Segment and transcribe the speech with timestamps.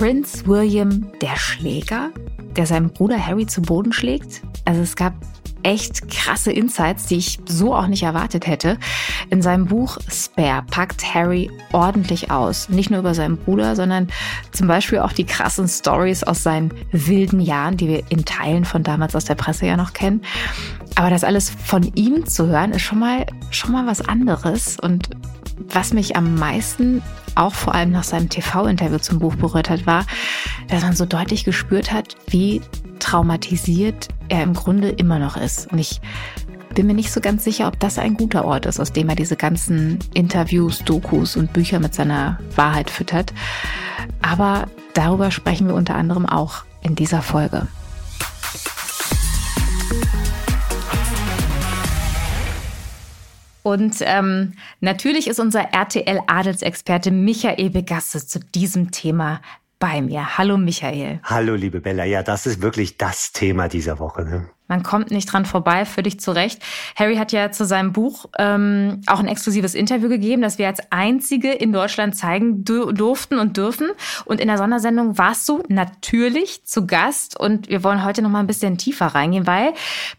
[0.00, 2.08] Prinz William der Schläger,
[2.56, 4.40] der seinen Bruder Harry zu Boden schlägt?
[4.64, 5.12] Also es gab
[5.62, 8.78] echt krasse Insights, die ich so auch nicht erwartet hätte.
[9.28, 12.70] In seinem Buch Spare packt Harry ordentlich aus.
[12.70, 14.08] Nicht nur über seinen Bruder, sondern
[14.52, 18.82] zum Beispiel auch die krassen Stories aus seinen wilden Jahren, die wir in Teilen von
[18.82, 20.22] damals aus der Presse ja noch kennen.
[20.94, 24.78] Aber das alles von ihm zu hören, ist schon mal, schon mal was anderes.
[24.80, 25.10] Und
[25.68, 27.02] was mich am meisten
[27.34, 30.04] auch vor allem nach seinem TV-Interview zum Buch berührt hat, war,
[30.68, 32.60] dass man so deutlich gespürt hat, wie
[32.98, 35.70] traumatisiert er im Grunde immer noch ist.
[35.72, 36.00] Und ich
[36.74, 39.16] bin mir nicht so ganz sicher, ob das ein guter Ort ist, aus dem er
[39.16, 43.32] diese ganzen Interviews, Dokus und Bücher mit seiner Wahrheit füttert.
[44.22, 47.66] Aber darüber sprechen wir unter anderem auch in dieser Folge.
[53.62, 59.40] Und ähm, natürlich ist unser RTL-Adelsexperte Michael Begasse zu diesem Thema
[59.78, 60.38] bei mir.
[60.38, 61.20] Hallo Michael.
[61.24, 62.04] Hallo liebe Bella.
[62.04, 64.24] Ja, das ist wirklich das Thema dieser Woche.
[64.24, 64.50] Ne?
[64.70, 66.62] Man kommt nicht dran vorbei, für dich zurecht.
[66.94, 70.80] Harry hat ja zu seinem Buch ähm, auch ein exklusives Interview gegeben, das wir als
[70.90, 73.88] einzige in Deutschland zeigen durften und dürfen.
[74.26, 77.38] Und in der Sondersendung warst du natürlich zu Gast.
[77.38, 79.72] Und wir wollen heute noch mal ein bisschen tiefer reingehen, weil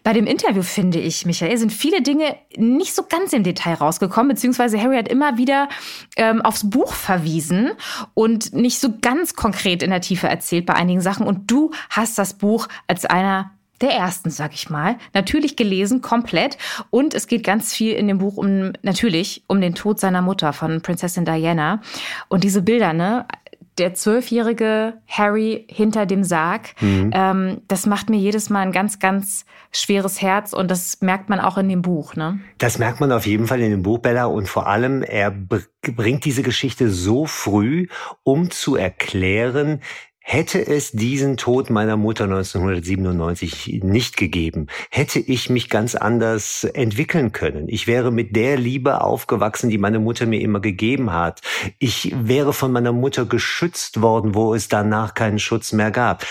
[0.04, 4.28] bei dem Interview, finde ich, Michael, sind viele Dinge nicht so ganz im Detail rausgekommen,
[4.28, 5.70] beziehungsweise Harry hat immer wieder
[6.18, 7.72] ähm, aufs Buch verwiesen
[8.16, 11.26] und nicht so ganz konkret in der Tiefe erzählt bei einigen Sachen.
[11.26, 14.98] Und du hast das Buch als einer der ersten, sag ich mal.
[15.14, 16.58] Natürlich gelesen, komplett.
[16.90, 20.54] Und es geht ganz viel in dem Buch um, natürlich, um den Tod seiner Mutter
[20.54, 21.82] von Prinzessin Diana.
[22.28, 23.26] Und diese Bilder, ne?
[23.78, 27.12] Der zwölfjährige Harry hinter dem Sarg, mhm.
[27.14, 31.40] ähm, das macht mir jedes Mal ein ganz, ganz schweres Herz und das merkt man
[31.40, 32.42] auch in dem Buch, ne?
[32.58, 35.34] Das merkt man auf jeden Fall in dem Buch, Bella, und vor allem, er
[35.82, 37.88] bringt diese Geschichte so früh,
[38.24, 39.80] um zu erklären,
[40.24, 47.32] Hätte es diesen Tod meiner Mutter 1997 nicht gegeben, hätte ich mich ganz anders entwickeln
[47.32, 47.68] können.
[47.68, 51.42] Ich wäre mit der Liebe aufgewachsen, die meine Mutter mir immer gegeben hat.
[51.80, 56.24] Ich wäre von meiner Mutter geschützt worden, wo es danach keinen Schutz mehr gab.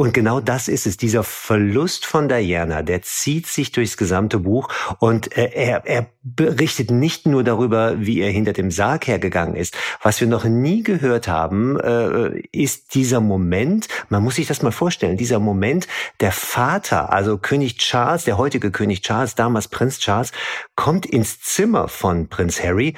[0.00, 0.96] Und genau das ist es.
[0.96, 6.90] Dieser Verlust von Diana, der zieht sich durchs gesamte Buch und äh, er, er berichtet
[6.90, 9.76] nicht nur darüber, wie er hinter dem Sarg hergegangen ist.
[10.00, 14.72] Was wir noch nie gehört haben, äh, ist dieser Moment, man muss sich das mal
[14.72, 15.86] vorstellen, dieser Moment,
[16.20, 20.32] der Vater, also König Charles, der heutige König Charles, damals Prinz Charles,
[20.76, 22.94] kommt ins Zimmer von Prinz Harry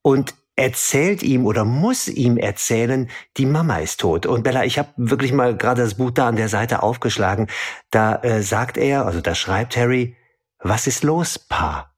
[0.00, 4.26] und erzählt ihm oder muss ihm erzählen, die Mama ist tot.
[4.26, 7.48] Und Bella, ich habe wirklich mal gerade das Buch da an der Seite aufgeschlagen.
[7.90, 10.16] Da äh, sagt er, also da schreibt Harry,
[10.58, 11.94] was ist los, Pa?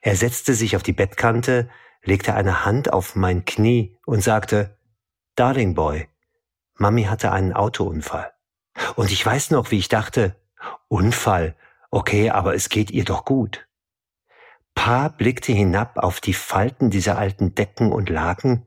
[0.00, 1.70] Er setzte sich auf die Bettkante,
[2.02, 4.76] legte eine Hand auf mein Knie und sagte,
[5.36, 6.08] Darling Boy,
[6.74, 8.32] Mami hatte einen Autounfall.
[8.96, 10.36] Und ich weiß noch, wie ich dachte,
[10.88, 11.56] Unfall,
[11.90, 13.66] okay, aber es geht ihr doch gut.
[14.74, 18.66] Pa blickte hinab auf die Falten dieser alten Decken und Laken.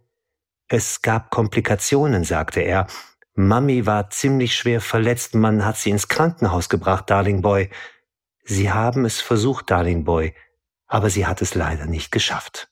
[0.67, 2.87] Es gab Komplikationen, sagte er.
[3.35, 7.69] Mami war ziemlich schwer verletzt, man hat sie ins Krankenhaus gebracht, Darling Boy.
[8.43, 10.33] Sie haben es versucht, Darling Boy,
[10.87, 12.69] aber sie hat es leider nicht geschafft.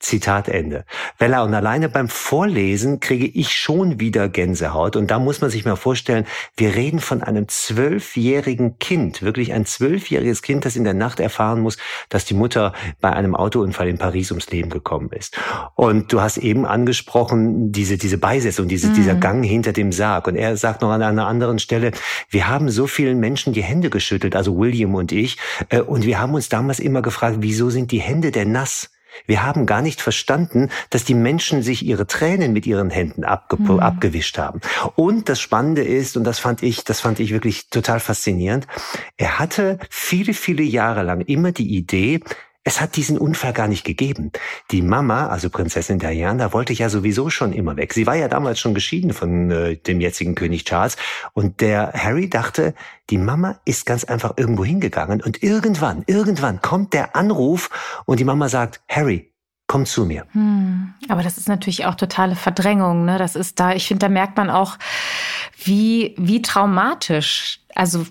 [0.00, 0.84] Zitat Ende.
[1.18, 4.96] Wella, und alleine beim Vorlesen kriege ich schon wieder Gänsehaut.
[4.96, 9.66] Und da muss man sich mal vorstellen, wir reden von einem zwölfjährigen Kind, wirklich ein
[9.66, 11.76] zwölfjähriges Kind, das in der Nacht erfahren muss,
[12.08, 12.72] dass die Mutter
[13.02, 15.38] bei einem Autounfall in Paris ums Leben gekommen ist.
[15.74, 18.94] Und du hast eben angesprochen, diese, diese Beisetzung, diese, mhm.
[18.94, 20.26] dieser Gang hinter dem Sarg.
[20.26, 21.92] Und er sagt noch an einer anderen Stelle,
[22.30, 25.36] wir haben so vielen Menschen die Hände geschüttelt, also William und ich,
[25.68, 28.90] äh, und wir haben uns damals immer gefragt, wieso sind die Hände denn nass?
[29.26, 33.56] Wir haben gar nicht verstanden, dass die Menschen sich ihre Tränen mit ihren Händen abge
[33.56, 33.80] mhm.
[33.80, 34.60] abgewischt haben.
[34.96, 38.66] Und das Spannende ist, und das fand ich, das fand ich wirklich total faszinierend,
[39.16, 42.20] er hatte viele, viele Jahre lang immer die Idee,
[42.70, 44.30] es hat diesen Unfall gar nicht gegeben.
[44.70, 47.92] Die Mama, also Prinzessin Diana, wollte ja sowieso schon immer weg.
[47.92, 50.96] Sie war ja damals schon geschieden von äh, dem jetzigen König Charles.
[51.32, 52.74] Und der Harry dachte,
[53.10, 55.20] die Mama ist ganz einfach irgendwo hingegangen.
[55.20, 59.32] Und irgendwann, irgendwann kommt der Anruf und die Mama sagt, Harry,
[59.66, 60.26] komm zu mir.
[60.30, 63.04] Hm, aber das ist natürlich auch totale Verdrängung.
[63.04, 63.18] Ne?
[63.18, 64.78] Das ist da, ich finde, da merkt man auch,
[65.64, 68.06] wie, wie traumatisch also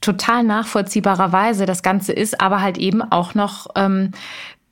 [0.00, 4.12] total nachvollziehbarerweise das Ganze ist, aber halt eben auch noch ähm,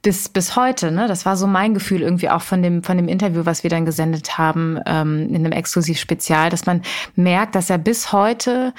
[0.03, 0.93] bis, bis heute.
[0.93, 1.09] Ne?
[1.09, 3.85] Das war so mein Gefühl irgendwie auch von dem, von dem Interview, was wir dann
[3.85, 6.83] gesendet haben ähm, in einem Exklusivspezial, dass man
[7.17, 8.73] merkt, dass er bis heute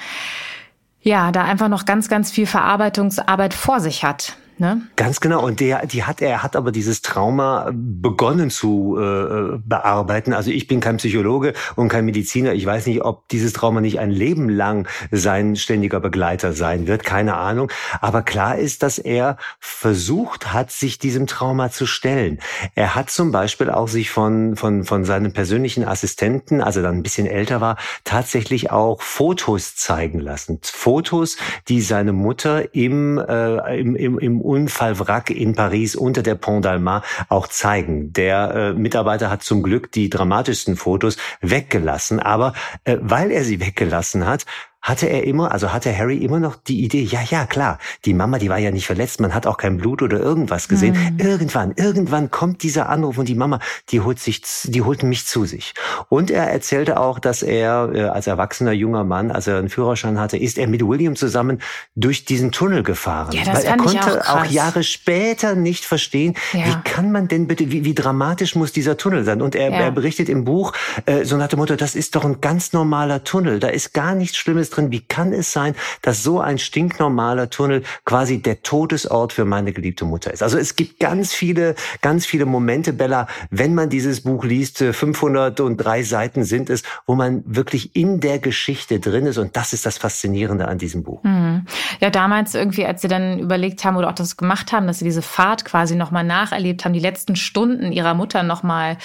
[1.02, 4.82] ja da einfach noch ganz, ganz viel Verarbeitungsarbeit vor sich hat Ne?
[4.96, 5.44] Ganz genau.
[5.44, 10.32] Und der, die hat, er hat aber dieses Trauma begonnen zu äh, bearbeiten.
[10.32, 12.52] Also ich bin kein Psychologe und kein Mediziner.
[12.54, 17.04] Ich weiß nicht, ob dieses Trauma nicht ein Leben lang sein ständiger Begleiter sein wird.
[17.04, 17.70] Keine Ahnung.
[18.00, 22.40] Aber klar ist, dass er versucht hat, sich diesem Trauma zu stellen.
[22.74, 26.96] Er hat zum Beispiel auch sich von, von, von seinem persönlichen Assistenten, als er dann
[26.96, 30.58] ein bisschen älter war, tatsächlich auch Fotos zeigen lassen.
[30.62, 31.36] Fotos,
[31.68, 37.02] die seine Mutter im, äh, im, im, im Unfallwrack in Paris unter der Pont d'Alma
[37.28, 38.12] auch zeigen.
[38.12, 42.54] Der äh, Mitarbeiter hat zum Glück die dramatischsten Fotos weggelassen, aber
[42.84, 44.46] äh, weil er sie weggelassen hat,
[44.80, 48.38] hatte er immer, also hatte Harry immer noch die Idee, ja, ja, klar, die Mama,
[48.38, 50.96] die war ja nicht verletzt, man hat auch kein Blut oder irgendwas gesehen.
[50.96, 51.18] Mhm.
[51.18, 53.58] Irgendwann, irgendwann kommt dieser Anruf und die Mama,
[53.90, 55.74] die holt sich, die holt mich zu sich.
[56.08, 60.18] Und er erzählte auch, dass er äh, als erwachsener junger Mann, als er einen Führerschein
[60.18, 61.60] hatte, ist er mit William zusammen
[61.96, 63.32] durch diesen Tunnel gefahren.
[63.32, 66.66] Ja, das Weil er konnte auch, auch, Jahre später nicht verstehen, ja.
[66.66, 69.42] wie kann man denn bitte, wie, wie dramatisch muss dieser Tunnel sein?
[69.42, 69.76] Und er, ja.
[69.76, 70.72] er berichtet im Buch,
[71.06, 74.14] äh, so nach dem Motto, das ist doch ein ganz normaler Tunnel, da ist gar
[74.14, 74.92] nichts Schlimmes drin drin.
[74.92, 80.04] Wie kann es sein, dass so ein stinknormaler Tunnel quasi der Todesort für meine geliebte
[80.04, 80.42] Mutter ist?
[80.42, 86.02] Also es gibt ganz viele, ganz viele Momente, Bella, wenn man dieses Buch liest, 503
[86.02, 89.38] Seiten sind es, wo man wirklich in der Geschichte drin ist.
[89.38, 91.22] Und das ist das Faszinierende an diesem Buch.
[91.24, 91.66] Mhm.
[92.00, 95.04] Ja, damals irgendwie, als sie dann überlegt haben oder auch das gemacht haben, dass sie
[95.04, 98.98] diese Fahrt quasi nochmal nacherlebt haben, die letzten Stunden ihrer Mutter nochmal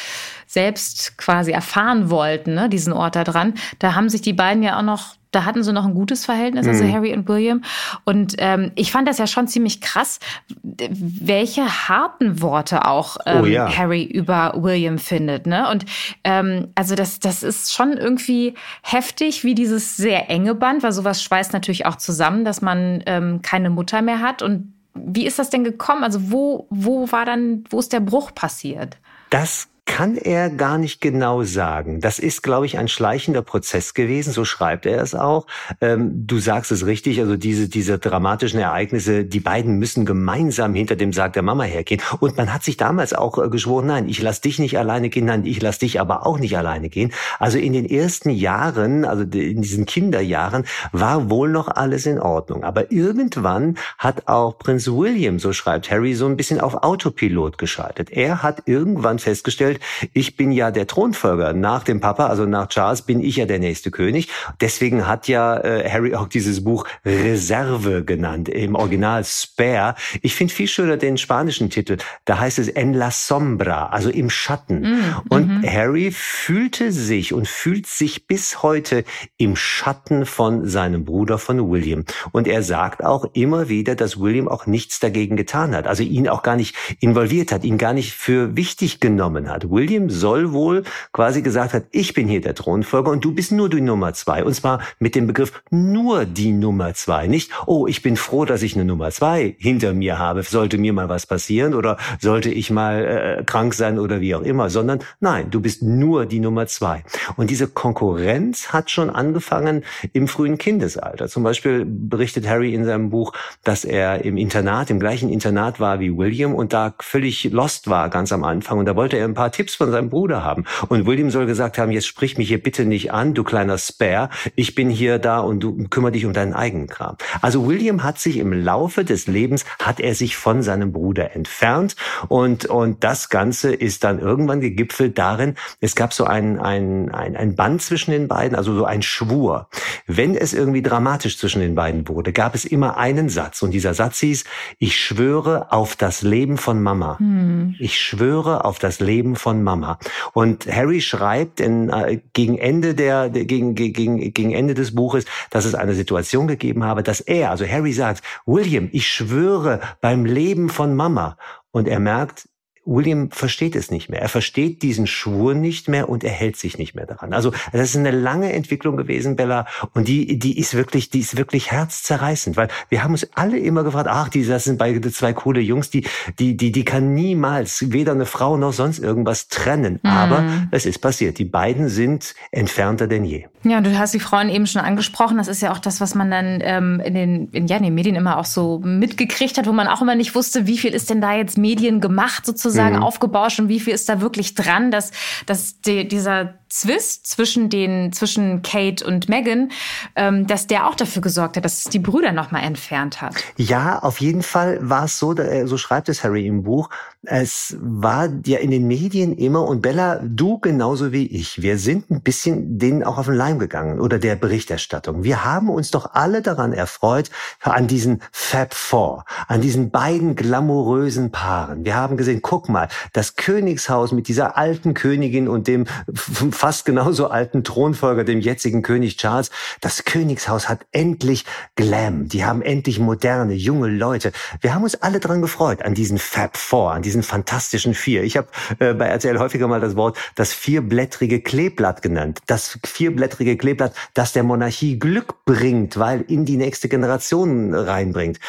[0.46, 4.78] selbst quasi erfahren wollten, ne, diesen Ort da dran, da haben sich die beiden ja
[4.78, 6.94] auch noch da hatten sie noch ein gutes Verhältnis, also mhm.
[6.94, 7.64] Harry und William.
[8.06, 10.20] Und ähm, ich fand das ja schon ziemlich krass,
[10.62, 13.78] welche harten Worte auch oh ähm, oh, ja.
[13.78, 15.48] Harry über William findet.
[15.48, 15.70] Ne?
[15.70, 15.86] Und
[16.24, 18.54] ähm, also das, das ist schon irgendwie
[18.84, 23.42] heftig, wie dieses sehr enge Band, weil sowas schweißt natürlich auch zusammen, dass man ähm,
[23.42, 24.42] keine Mutter mehr hat.
[24.42, 26.04] Und wie ist das denn gekommen?
[26.04, 28.98] Also wo, wo war dann, wo ist der Bruch passiert?
[29.32, 32.00] Das kann er gar nicht genau sagen.
[32.00, 35.46] Das ist, glaube ich, ein schleichender Prozess gewesen, so schreibt er es auch.
[35.82, 40.96] Ähm, du sagst es richtig, also diese, diese dramatischen Ereignisse, die beiden müssen gemeinsam hinter
[40.96, 42.02] dem Sarg der Mama hergehen.
[42.20, 45.26] Und man hat sich damals auch äh, geschworen, nein, ich lass dich nicht alleine gehen,
[45.26, 47.12] nein, ich lass dich aber auch nicht alleine gehen.
[47.38, 52.64] Also in den ersten Jahren, also in diesen Kinderjahren, war wohl noch alles in Ordnung.
[52.64, 58.12] Aber irgendwann hat auch Prinz William, so schreibt Harry, so ein bisschen auf Autopilot geschaltet.
[58.12, 59.80] Er hat irgendwann festgestellt, festgestellt,
[60.14, 61.54] ich bin ja der Thronfolger.
[61.54, 64.30] Nach dem Papa, also nach Charles, bin ich ja der nächste König.
[64.62, 69.96] Deswegen hat ja äh, Harry auch dieses Buch Reserve genannt, im Original Spare.
[70.22, 71.98] Ich finde viel schöner den spanischen Titel.
[72.26, 74.82] Da heißt es En la Sombra, also im Schatten.
[74.82, 75.72] Mm, und mm -hmm.
[75.72, 79.04] Harry fühlte sich und fühlt sich bis heute
[79.38, 82.06] im Schatten von seinem Bruder von William.
[82.32, 85.88] Und er sagt auch immer wieder, dass William auch nichts dagegen getan hat.
[85.88, 89.63] Also ihn auch gar nicht involviert hat, ihn gar nicht für wichtig genommen hat.
[89.70, 93.70] William soll wohl quasi gesagt hat, ich bin hier der Thronfolger und du bist nur
[93.70, 94.44] die Nummer zwei.
[94.44, 97.28] Und zwar mit dem Begriff nur die Nummer zwei.
[97.28, 100.44] Nicht, oh, ich bin froh, dass ich eine Nummer zwei hinter mir habe.
[100.44, 104.42] Sollte mir mal was passieren oder sollte ich mal äh, krank sein oder wie auch
[104.42, 107.04] immer, sondern nein, du bist nur die Nummer zwei.
[107.36, 109.84] Und diese Konkurrenz hat schon angefangen
[110.14, 111.28] im frühen Kindesalter.
[111.28, 113.34] Zum Beispiel berichtet Harry in seinem Buch,
[113.64, 118.10] dass er im Internat, im gleichen Internat war wie William und da völlig lost war
[118.10, 118.80] ganz am Anfang.
[118.80, 120.66] Und da wollte er ein paar Tipps von seinem Bruder haben.
[120.90, 124.30] Und William soll gesagt haben, jetzt sprich mich hier bitte nicht an, du kleiner Spare.
[124.56, 127.16] Ich bin hier da und du kümmere dich um deinen eigenen Kram.
[127.42, 131.96] Also William hat sich im Laufe des Lebens, hat er sich von seinem Bruder entfernt
[132.28, 137.36] und, und das Ganze ist dann irgendwann gegipfelt darin, es gab so ein, ein, ein,
[137.36, 139.68] ein Band zwischen den beiden, also so ein Schwur.
[140.08, 143.94] Wenn es irgendwie dramatisch zwischen den beiden wurde, gab es immer einen Satz und dieser
[143.94, 144.44] Satz hieß,
[144.80, 147.20] ich schwöre auf das Leben von Mama.
[147.20, 147.76] Hm.
[147.80, 150.00] Ich schwöre auf das Leben von Mama.
[150.34, 155.66] Und Harry schreibt in, äh, gegen Ende der, gegen, gegen, gegen Ende des Buches, dass
[155.66, 160.70] es eine Situation gegeben habe, dass er, also Harry sagt, William, ich schwöre beim Leben
[160.70, 161.38] von Mama.
[161.72, 162.48] Und er merkt,
[162.86, 164.22] William versteht es nicht mehr.
[164.22, 167.34] Er versteht diesen Schwur nicht mehr und er hält sich nicht mehr daran.
[167.34, 171.38] Also das ist eine lange Entwicklung gewesen, Bella, und die, die ist wirklich, die ist
[171.38, 175.32] wirklich herzzerreißend, weil wir haben uns alle immer gefragt, ach, die, das sind beide zwei
[175.34, 176.06] coole Jungs, die,
[176.40, 180.00] die, die, die kann niemals weder eine Frau noch sonst irgendwas trennen.
[180.04, 180.10] Mhm.
[180.10, 181.40] Aber es ist passiert.
[181.40, 183.46] Die beiden sind entfernter denn je.
[183.64, 185.38] Ja, du hast die Frauen eben schon angesprochen.
[185.38, 187.96] Das ist ja auch das, was man dann ähm, in, den, in, ja, in den
[187.96, 191.10] Medien immer auch so mitgekriegt hat, wo man auch immer nicht wusste, wie viel ist
[191.10, 193.04] denn da jetzt Medien gemacht sozusagen sozusagen mhm.
[193.04, 195.12] aufgebauscht und wie viel ist da wirklich dran, dass,
[195.46, 199.72] dass die, dieser Zwist zwischen den zwischen Kate und Megan,
[200.16, 203.36] ähm, dass der auch dafür gesorgt hat, dass es die Brüder noch mal entfernt hat.
[203.58, 206.90] Ja, auf jeden Fall war es so, äh, so schreibt es Harry im Buch.
[207.22, 212.10] Es war ja in den Medien immer und Bella, du genauso wie ich, wir sind
[212.10, 215.24] ein bisschen denen auch auf den Leim gegangen oder der Berichterstattung.
[215.24, 217.30] Wir haben uns doch alle daran erfreut
[217.62, 221.86] an diesen Fab Four, an diesen beiden glamourösen Paaren.
[221.86, 225.86] Wir haben gesehen, guck mal, das Königshaus mit dieser alten Königin und dem
[226.52, 229.52] fast genauso alten Thronfolger, dem jetzigen König Charles.
[229.82, 232.28] Das Königshaus hat endlich Glam.
[232.28, 234.32] Die haben endlich moderne, junge Leute.
[234.62, 238.24] Wir haben uns alle dran gefreut, an diesen Fab Four, an diesen fantastischen Vier.
[238.24, 238.48] Ich habe
[238.80, 242.40] äh, bei RTL häufiger mal das Wort das vierblättrige Kleeblatt genannt.
[242.48, 248.40] Das vierblättrige Kleeblatt, das der Monarchie Glück bringt, weil in die nächste Generation reinbringt.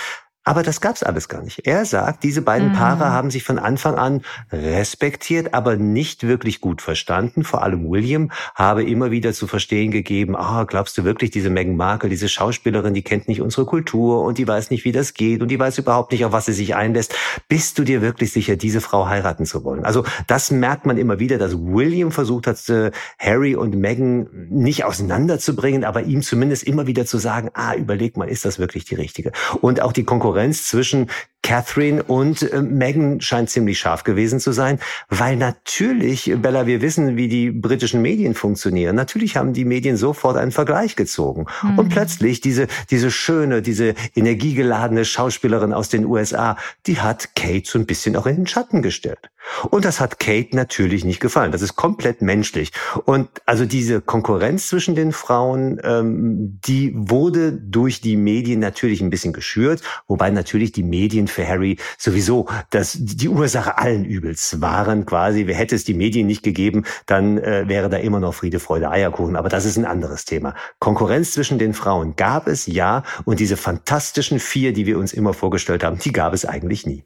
[0.44, 1.66] Aber das gab's alles gar nicht.
[1.66, 2.74] Er sagt, diese beiden mhm.
[2.74, 4.22] Paare haben sich von Anfang an
[4.52, 7.44] respektiert, aber nicht wirklich gut verstanden.
[7.44, 11.76] Vor allem William habe immer wieder zu verstehen gegeben, ah, glaubst du wirklich, diese Meghan
[11.76, 15.40] Markle, diese Schauspielerin, die kennt nicht unsere Kultur und die weiß nicht, wie das geht
[15.40, 17.14] und die weiß überhaupt nicht, auf was sie sich einlässt.
[17.48, 19.86] Bist du dir wirklich sicher, diese Frau heiraten zu wollen?
[19.86, 24.84] Also das merkt man immer wieder, dass William versucht hat, äh, Harry und Meghan nicht
[24.84, 28.94] auseinanderzubringen, aber ihm zumindest immer wieder zu sagen, ah, überleg mal, ist das wirklich die
[28.94, 29.32] richtige?
[29.62, 31.10] Und auch die Konkurrenz Konkurrenz zwischen
[31.44, 37.16] Catherine und äh, Meghan scheint ziemlich scharf gewesen zu sein, weil natürlich, Bella, wir wissen,
[37.16, 38.96] wie die britischen Medien funktionieren.
[38.96, 41.44] Natürlich haben die Medien sofort einen Vergleich gezogen.
[41.62, 41.78] Mhm.
[41.78, 47.78] Und plötzlich diese, diese schöne, diese energiegeladene Schauspielerin aus den USA, die hat Kate so
[47.78, 49.30] ein bisschen auch in den Schatten gestellt.
[49.70, 51.52] Und das hat Kate natürlich nicht gefallen.
[51.52, 52.72] Das ist komplett menschlich.
[53.04, 59.10] Und also diese Konkurrenz zwischen den Frauen, ähm, die wurde durch die Medien natürlich ein
[59.10, 65.04] bisschen geschürt, wobei natürlich die Medien für Harry sowieso das, die Ursache allen Übels waren
[65.04, 65.44] quasi.
[65.46, 69.36] Hätte es die Medien nicht gegeben, dann äh, wäre da immer noch Friede, Freude, Eierkuchen.
[69.36, 70.54] Aber das ist ein anderes Thema.
[70.78, 73.02] Konkurrenz zwischen den Frauen gab es, ja.
[73.24, 77.04] Und diese fantastischen vier, die wir uns immer vorgestellt haben, die gab es eigentlich nie.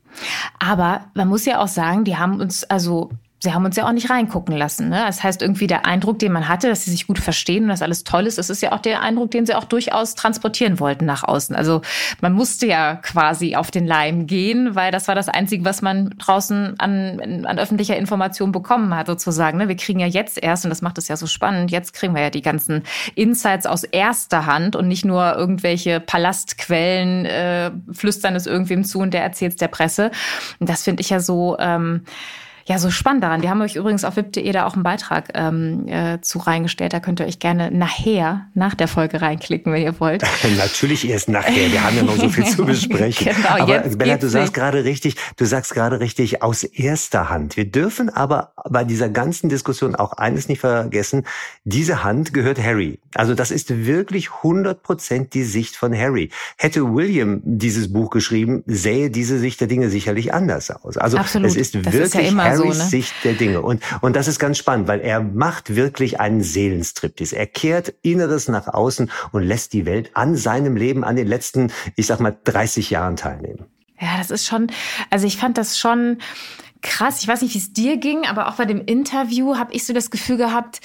[0.58, 3.92] Aber man muss ja auch sagen, die haben uns also sie haben uns ja auch
[3.92, 4.88] nicht reingucken lassen.
[4.88, 5.04] Ne?
[5.06, 7.82] Das heißt, irgendwie der Eindruck, den man hatte, dass sie sich gut verstehen und dass
[7.82, 11.04] alles toll ist, das ist ja auch der Eindruck, den sie auch durchaus transportieren wollten
[11.04, 11.54] nach außen.
[11.54, 11.82] Also
[12.20, 16.10] man musste ja quasi auf den Leim gehen, weil das war das Einzige, was man
[16.18, 19.58] draußen an, an öffentlicher Information bekommen hat, sozusagen.
[19.58, 19.68] Ne?
[19.68, 22.22] Wir kriegen ja jetzt erst, und das macht es ja so spannend, jetzt kriegen wir
[22.22, 22.82] ja die ganzen
[23.14, 29.14] Insights aus erster Hand und nicht nur irgendwelche Palastquellen äh, flüstern es irgendwem zu und
[29.14, 30.10] der erzählt es der Presse.
[30.58, 31.56] Und das finde ich ja so...
[31.60, 32.02] Ähm,
[32.68, 33.40] ja so spannend daran.
[33.40, 36.92] Die haben euch übrigens auf wip.de da auch einen Beitrag ähm, äh, zu reingestellt.
[36.92, 40.22] Da könnt ihr euch gerne nachher, nach der Folge reinklicken, wenn ihr wollt.
[40.56, 41.72] Natürlich erst nachher.
[41.72, 43.34] Wir haben ja noch so viel zu besprechen.
[43.34, 47.56] genau, aber Bella, du sagst gerade richtig, du sagst gerade richtig aus erster Hand.
[47.56, 51.24] Wir dürfen aber bei dieser ganzen Diskussion auch eines nicht vergessen.
[51.64, 53.00] Diese Hand gehört Harry.
[53.14, 56.30] Also das ist wirklich 100 Prozent die Sicht von Harry.
[56.58, 60.98] Hätte William dieses Buch geschrieben, sähe diese Sicht der Dinge sicherlich anders aus.
[60.98, 61.48] Also Absolut.
[61.48, 62.88] es ist das wirklich ist ja Harry Harrys so, ne?
[62.88, 63.62] Sicht der Dinge.
[63.62, 67.36] Und, und das ist ganz spannend, weil er macht wirklich einen Seelenstriptease.
[67.36, 71.72] Er kehrt Inneres nach außen und lässt die Welt an seinem Leben, an den letzten,
[71.96, 73.64] ich sag mal, 30 Jahren teilnehmen.
[74.00, 74.68] Ja, das ist schon,
[75.10, 76.18] also ich fand das schon
[76.82, 77.20] krass.
[77.22, 79.92] Ich weiß nicht, wie es dir ging, aber auch bei dem Interview habe ich so
[79.92, 80.80] das Gefühl gehabt,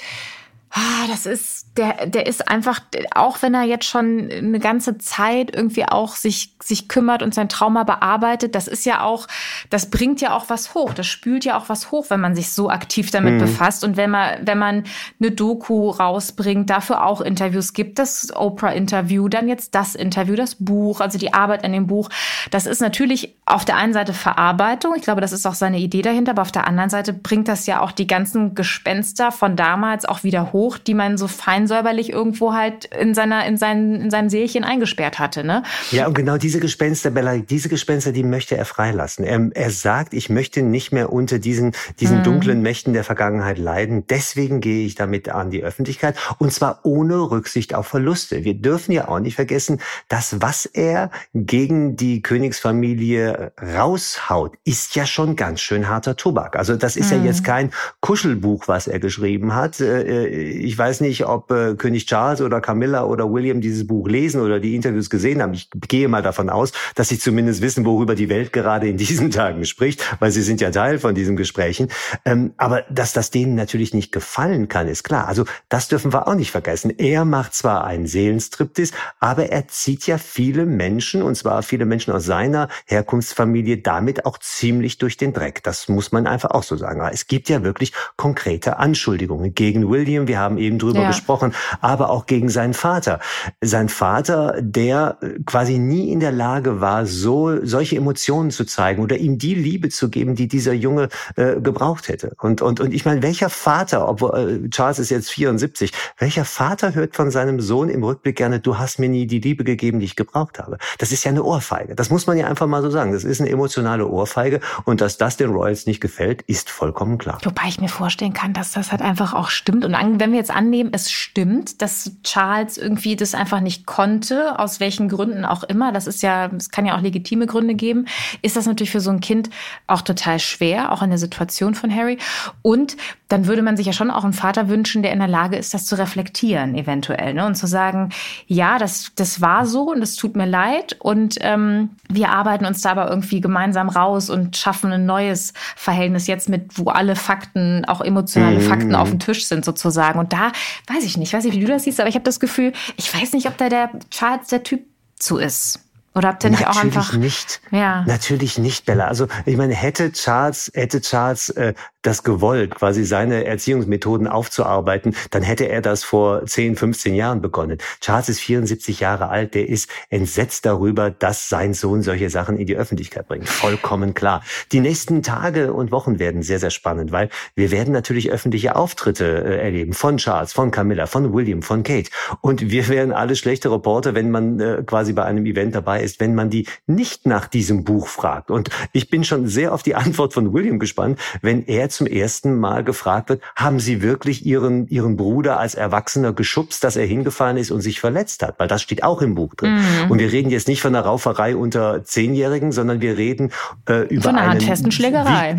[0.70, 2.80] ah, das ist, der, der ist einfach,
[3.14, 7.48] auch wenn er jetzt schon eine ganze Zeit irgendwie auch sich, sich kümmert und sein
[7.48, 9.26] Trauma bearbeitet, das ist ja auch,
[9.70, 10.94] das bringt ja auch was hoch.
[10.94, 13.38] Das spült ja auch was hoch, wenn man sich so aktiv damit mhm.
[13.40, 13.82] befasst.
[13.82, 14.84] Und wenn man, wenn man
[15.18, 21.00] eine Doku rausbringt, dafür auch Interviews gibt, das Oprah-Interview, dann jetzt das Interview, das Buch,
[21.00, 22.08] also die Arbeit an dem Buch.
[22.52, 24.94] Das ist natürlich auf der einen Seite Verarbeitung.
[24.96, 26.32] Ich glaube, das ist auch seine Idee dahinter.
[26.32, 30.22] Aber auf der anderen Seite bringt das ja auch die ganzen Gespenster von damals auch
[30.22, 31.28] wieder hoch die man so
[31.64, 35.62] feinsäuberlich irgendwo halt in seiner, in seinen, in seinem Seelchen eingesperrt hatte, ne?
[35.90, 39.24] Ja, und genau diese Gespenster, Bella, diese Gespenster, die möchte er freilassen.
[39.24, 42.22] Er, er sagt, ich möchte nicht mehr unter diesen, diesen mhm.
[42.24, 44.06] dunklen Mächten der Vergangenheit leiden.
[44.06, 48.44] Deswegen gehe ich damit an die Öffentlichkeit und zwar ohne Rücksicht auf Verluste.
[48.44, 55.06] Wir dürfen ja auch nicht vergessen, dass was er gegen die Königsfamilie raushaut, ist ja
[55.06, 56.56] schon ganz schön harter Tobak.
[56.56, 57.18] Also das ist mhm.
[57.18, 59.80] ja jetzt kein Kuschelbuch, was er geschrieben hat.
[59.80, 64.40] Äh, ich weiß nicht, ob äh, König Charles oder Camilla oder William dieses Buch lesen
[64.40, 65.54] oder die Interviews gesehen haben.
[65.54, 69.30] Ich gehe mal davon aus, dass sie zumindest wissen, worüber die Welt gerade in diesen
[69.32, 71.88] Tagen spricht, weil sie sind ja Teil von diesen Gesprächen.
[72.24, 75.28] Ähm, aber dass das denen natürlich nicht gefallen kann, ist klar.
[75.28, 76.90] Also das dürfen wir auch nicht vergessen.
[76.98, 82.12] Er macht zwar einen Seelenstriptis, aber er zieht ja viele Menschen, und zwar viele Menschen
[82.12, 85.62] aus seiner Herkunftsfamilie, damit auch ziemlich durch den Dreck.
[85.62, 87.00] Das muss man einfach auch so sagen.
[87.00, 90.28] Aber es gibt ja wirklich konkrete Anschuldigungen gegen William.
[90.28, 91.08] Wir haben eben drüber ja.
[91.08, 91.43] gesprochen,
[91.80, 93.20] aber auch gegen seinen Vater.
[93.60, 99.16] Sein Vater, der quasi nie in der Lage war, so solche Emotionen zu zeigen oder
[99.16, 102.34] ihm die Liebe zu geben, die dieser Junge äh, gebraucht hätte.
[102.40, 106.94] Und und und ich meine, welcher Vater, obwohl äh, Charles ist jetzt 74, welcher Vater
[106.94, 110.06] hört von seinem Sohn im Rückblick gerne, du hast mir nie die Liebe gegeben, die
[110.06, 110.78] ich gebraucht habe.
[110.98, 111.94] Das ist ja eine Ohrfeige.
[111.94, 113.12] Das muss man ja einfach mal so sagen.
[113.12, 117.38] Das ist eine emotionale Ohrfeige und dass das den Royals nicht gefällt, ist vollkommen klar.
[117.44, 119.84] Wobei ich mir vorstellen kann, dass das halt einfach auch stimmt.
[119.84, 124.80] Und wenn wir jetzt annehmen, es stimmt, dass Charles irgendwie das einfach nicht konnte, aus
[124.80, 128.06] welchen Gründen auch immer, das ist ja, es kann ja auch legitime Gründe geben,
[128.42, 129.50] ist das natürlich für so ein Kind
[129.86, 132.18] auch total schwer, auch in der Situation von Harry.
[132.62, 132.96] Und
[133.28, 135.74] dann würde man sich ja schon auch einen Vater wünschen, der in der Lage ist,
[135.74, 137.34] das zu reflektieren, eventuell.
[137.34, 137.46] Ne?
[137.46, 138.10] Und zu sagen,
[138.46, 140.96] ja, das, das war so und es tut mir leid.
[141.00, 146.26] Und ähm, wir arbeiten uns da aber irgendwie gemeinsam raus und schaffen ein neues Verhältnis
[146.26, 148.68] jetzt mit, wo alle Fakten, auch emotionale mhm.
[148.68, 150.18] Fakten auf dem Tisch sind, sozusagen.
[150.18, 150.52] Und da
[150.86, 153.12] weiß ich nicht, weiß nicht, wie du das siehst, aber ich habe das Gefühl, ich
[153.12, 154.84] weiß nicht, ob da der Charles der Typ
[155.16, 155.83] zu ist.
[156.14, 157.16] Oder habt ihr nicht Natürlich auch einfach?
[157.16, 157.60] nicht.
[157.70, 158.04] Ja.
[158.06, 159.08] Natürlich nicht, Bella.
[159.08, 165.42] Also ich meine, hätte Charles, hätte Charles äh, das gewollt, quasi seine Erziehungsmethoden aufzuarbeiten, dann
[165.42, 167.78] hätte er das vor 10, 15 Jahren begonnen.
[168.00, 172.66] Charles ist 74 Jahre alt, der ist entsetzt darüber, dass sein Sohn solche Sachen in
[172.66, 173.48] die Öffentlichkeit bringt.
[173.48, 174.42] Vollkommen klar.
[174.72, 179.24] Die nächsten Tage und Wochen werden sehr, sehr spannend, weil wir werden natürlich öffentliche Auftritte
[179.24, 182.10] äh, erleben von Charles, von Camilla, von William, von Kate.
[182.40, 186.20] Und wir werden alle schlechte Reporter, wenn man äh, quasi bei einem Event dabei ist,
[186.20, 188.50] wenn man die nicht nach diesem Buch fragt.
[188.50, 192.58] Und ich bin schon sehr auf die Antwort von William gespannt, wenn er zum ersten
[192.58, 197.56] Mal gefragt wird, haben Sie wirklich Ihren, Ihren Bruder als Erwachsener geschubst, dass er hingefallen
[197.56, 198.58] ist und sich verletzt hat?
[198.58, 199.74] Weil das steht auch im Buch drin.
[199.74, 200.10] Mhm.
[200.10, 203.52] Und wir reden jetzt nicht von einer Rauferei unter Zehnjährigen, sondern wir reden
[203.88, 205.56] äh, über von einer einen, festen Schlägerei.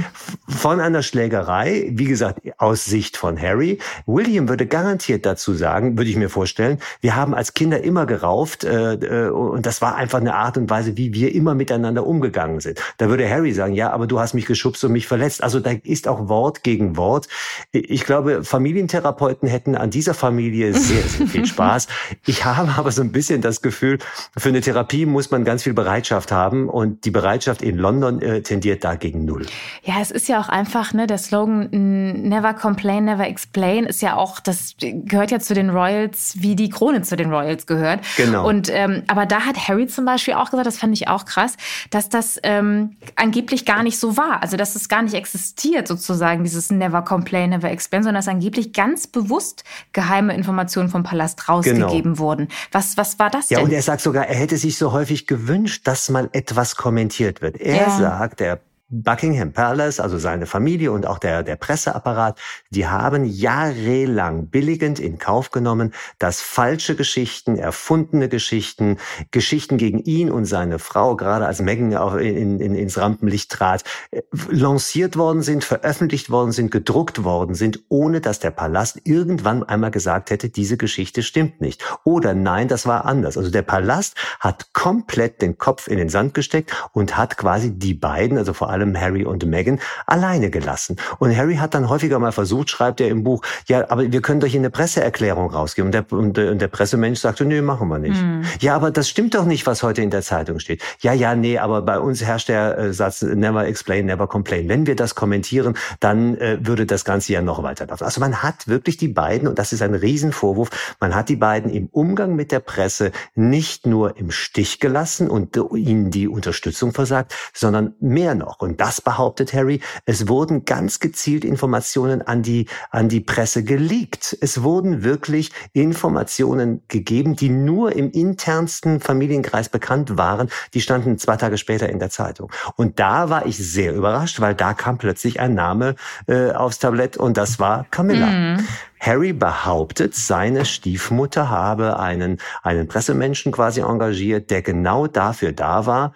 [0.48, 3.80] Wie, von einer Schlägerei, wie gesagt, aus Sicht von Harry.
[4.06, 8.64] William würde garantiert dazu sagen, würde ich mir vorstellen, wir haben als Kinder immer gerauft
[8.64, 12.60] äh, äh, und das war einfach eine Art und Weise, wie wir immer miteinander umgegangen
[12.60, 12.82] sind.
[12.98, 15.44] Da würde Harry sagen, ja, aber du hast mich geschubst und mich verletzt.
[15.44, 17.28] Also da ist auch Wort gegen Wort.
[17.72, 21.88] Ich glaube, Familientherapeuten hätten an dieser Familie sehr, sehr viel Spaß.
[22.26, 24.00] Ich habe aber so ein bisschen das Gefühl,
[24.38, 28.42] für eine Therapie muss man ganz viel Bereitschaft haben und die Bereitschaft in London äh,
[28.42, 29.46] tendiert dagegen null.
[29.84, 34.16] Ja, es ist ja auch einfach, ne, der Slogan Never Complain, Never Explain ist ja
[34.16, 38.02] auch, das gehört ja zu den Royals, wie die Krone zu den Royals gehört.
[38.18, 38.48] Genau.
[38.48, 41.56] Und ähm, aber da hat Harry zum Beispiel auch gesagt, das fand ich auch krass,
[41.92, 44.42] dass das ähm, angeblich gar nicht so war.
[44.42, 48.28] Also dass es gar nicht existiert sozusagen sozusagen dieses Never Complain, Never Explain, sondern dass
[48.28, 52.18] angeblich ganz bewusst geheime Informationen vom Palast rausgegeben genau.
[52.20, 52.48] wurden.
[52.72, 53.58] Was, was war das denn?
[53.58, 57.42] Ja, und er sagt sogar, er hätte sich so häufig gewünscht, dass mal etwas kommentiert
[57.42, 57.58] wird.
[57.58, 57.98] Er ja.
[57.98, 64.50] sagt, der Buckingham Palace, also seine Familie und auch der, der Presseapparat, die haben jahrelang
[64.50, 68.98] billigend in Kauf genommen, dass falsche Geschichten, erfundene Geschichten,
[69.32, 73.84] Geschichten gegen ihn und seine Frau, gerade als Meghan auch in, in, ins Rampenlicht trat,
[74.12, 79.64] äh, lanciert worden sind, veröffentlicht worden sind, gedruckt worden sind, ohne dass der Palast irgendwann
[79.64, 81.84] einmal gesagt hätte, diese Geschichte stimmt nicht.
[82.04, 83.36] Oder nein, das war anders.
[83.36, 87.96] Also der Palast hat komplett den Kopf in den Sand gesteckt und hat quasi die
[87.96, 90.98] beiden, also vor allem allem Harry und Meghan, alleine gelassen.
[91.20, 94.40] Und Harry hat dann häufiger mal versucht, schreibt er im Buch, ja, aber wir können
[94.42, 95.88] doch hier eine Presseerklärung rausgeben.
[95.88, 98.22] Und der, und, und der Pressemensch sagte, nee, machen wir nicht.
[98.22, 98.44] Mhm.
[98.60, 100.82] Ja, aber das stimmt doch nicht, was heute in der Zeitung steht.
[101.00, 104.68] Ja, ja, nee, aber bei uns herrscht der äh, Satz, never explain, never complain.
[104.68, 108.06] Wenn wir das kommentieren, dann äh, würde das Ganze ja noch weiterlaufen.
[108.06, 111.72] Also man hat wirklich die beiden, und das ist ein Riesenvorwurf, man hat die beiden
[111.72, 117.34] im Umgang mit der Presse nicht nur im Stich gelassen und ihnen die Unterstützung versagt,
[117.54, 118.60] sondern mehr noch.
[118.66, 119.80] Und das behauptet Harry.
[120.06, 124.36] Es wurden ganz gezielt Informationen an die, an die Presse geleakt.
[124.42, 130.50] Es wurden wirklich Informationen gegeben, die nur im internsten Familienkreis bekannt waren.
[130.74, 132.52] Die standen zwei Tage später in der Zeitung.
[132.76, 135.96] Und da war ich sehr überrascht, weil da kam plötzlich ein Name
[136.28, 138.26] äh, aufs Tablett und das war Camilla.
[138.26, 138.68] Mhm.
[139.00, 146.14] Harry behauptet, seine Stiefmutter habe einen, einen Pressemenschen quasi engagiert, der genau dafür da war,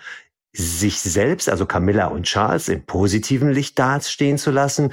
[0.51, 4.91] sich selbst, also Camilla und Charles, im positiven Licht dastehen zu lassen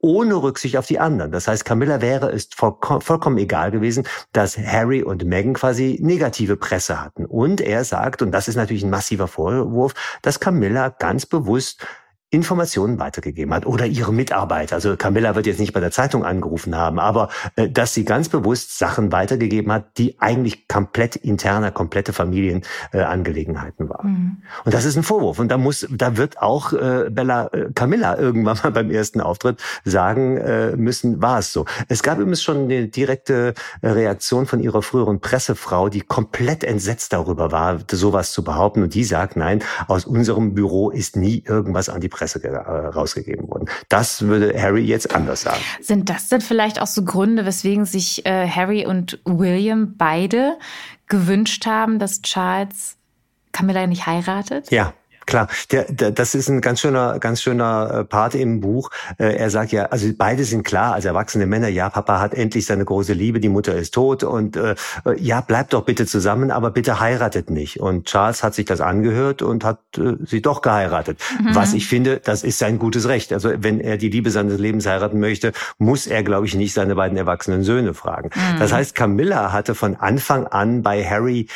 [0.00, 1.32] ohne Rücksicht auf die anderen.
[1.32, 7.00] Das heißt, Camilla wäre es vollkommen egal gewesen, dass Harry und Meghan quasi negative Presse
[7.00, 7.24] hatten.
[7.24, 11.84] Und er sagt, und das ist natürlich ein massiver Vorwurf, dass Camilla ganz bewusst
[12.30, 14.74] Informationen weitergegeben hat oder ihre Mitarbeiter.
[14.74, 18.28] Also Camilla wird jetzt nicht bei der Zeitung angerufen haben, aber äh, dass sie ganz
[18.28, 24.10] bewusst Sachen weitergegeben hat, die eigentlich komplett interner, komplette Familienangelegenheiten äh, waren.
[24.10, 24.42] Mhm.
[24.66, 25.38] Und das ist ein Vorwurf.
[25.38, 29.62] Und da muss, da wird auch äh, Bella äh, Camilla irgendwann mal beim ersten Auftritt
[29.84, 31.64] sagen äh, müssen, war es so.
[31.88, 37.14] Es gab übrigens schon eine direkte äh, Reaktion von ihrer früheren Pressefrau, die komplett entsetzt
[37.14, 38.82] darüber war, sowas zu behaupten.
[38.82, 43.48] Und die sagt, nein, aus unserem Büro ist nie irgendwas an die Presse äh, rausgegeben
[43.48, 43.66] wurden.
[43.88, 45.60] Das würde Harry jetzt anders sagen.
[45.80, 50.58] Sind das denn vielleicht auch so Gründe, weswegen sich äh, Harry und William beide
[51.06, 52.96] gewünscht haben, dass Charles
[53.52, 54.70] Camilla nicht heiratet?
[54.70, 54.94] Ja,
[55.28, 58.88] Klar, der, der, das ist ein ganz schöner, ganz schöner äh, Part im Buch.
[59.18, 62.64] Äh, er sagt ja, also beide sind klar, als erwachsene Männer, ja, Papa hat endlich
[62.64, 66.50] seine große Liebe, die Mutter ist tot und äh, äh, ja, bleibt doch bitte zusammen,
[66.50, 67.78] aber bitte heiratet nicht.
[67.78, 71.20] Und Charles hat sich das angehört und hat äh, sie doch geheiratet.
[71.42, 71.54] Mhm.
[71.54, 73.34] Was ich finde, das ist sein gutes Recht.
[73.34, 76.94] Also wenn er die Liebe seines Lebens heiraten möchte, muss er, glaube ich, nicht seine
[76.94, 78.30] beiden erwachsenen Söhne fragen.
[78.34, 78.60] Mhm.
[78.60, 81.48] Das heißt, Camilla hatte von Anfang an bei Harry,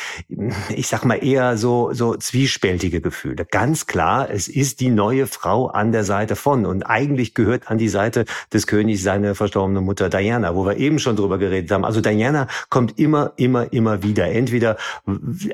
[0.68, 5.68] ich sag mal eher so so zwiespältige Gefühle ganz klar, es ist die neue Frau
[5.68, 6.66] an der Seite von.
[6.66, 10.98] Und eigentlich gehört an die Seite des Königs seine verstorbene Mutter Diana, wo wir eben
[10.98, 11.84] schon drüber geredet haben.
[11.84, 14.26] Also Diana kommt immer, immer, immer wieder.
[14.32, 14.76] Entweder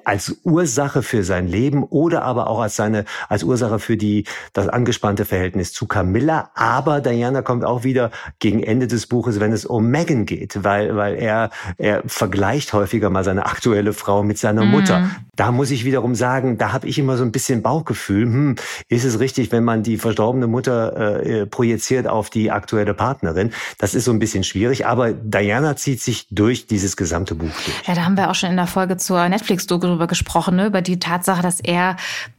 [0.07, 4.69] als Ursache für sein Leben oder aber auch als seine, als Ursache für die, das
[4.69, 6.51] angespannte Verhältnis zu Camilla.
[6.55, 10.97] Aber Diana kommt auch wieder gegen Ende des Buches, wenn es um Meghan geht, weil,
[10.97, 14.71] weil er, er vergleicht häufiger mal seine aktuelle Frau mit seiner mhm.
[14.71, 15.11] Mutter.
[15.37, 18.57] Da muss ich wiederum sagen, da habe ich immer so ein bisschen Bauchgefühl Gefühl, hm,
[18.89, 23.53] ist es richtig, wenn man die verstorbene Mutter äh, projiziert auf die aktuelle Partnerin?
[23.79, 27.89] Das ist so ein bisschen schwierig, aber Diana zieht sich durch dieses gesamte Buch durch.
[27.89, 30.67] Ja, da haben wir auch schon in der Folge zur Netflix-Doku drüber gesprochen, ne?
[30.67, 31.97] über die Tatsache, dass er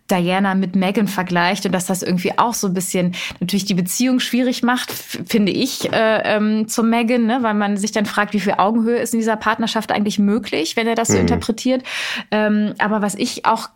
[0.09, 4.19] Diana mit Megan vergleicht und dass das irgendwie auch so ein bisschen natürlich die Beziehung
[4.19, 7.39] schwierig macht, finde ich, äh, ähm, zu Megan, ne?
[7.41, 10.87] weil man sich dann fragt, wie viel Augenhöhe ist in dieser Partnerschaft eigentlich möglich, wenn
[10.87, 11.21] er das so mhm.
[11.21, 11.83] interpretiert.
[12.31, 13.69] Ähm, aber was ich auch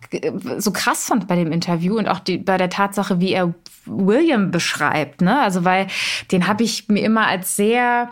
[0.58, 3.54] so krass fand bei dem Interview und auch die, bei der Tatsache, wie er
[3.86, 5.42] William beschreibt, ne?
[5.42, 5.88] Also weil
[6.32, 8.10] den habe ich mir immer als sehr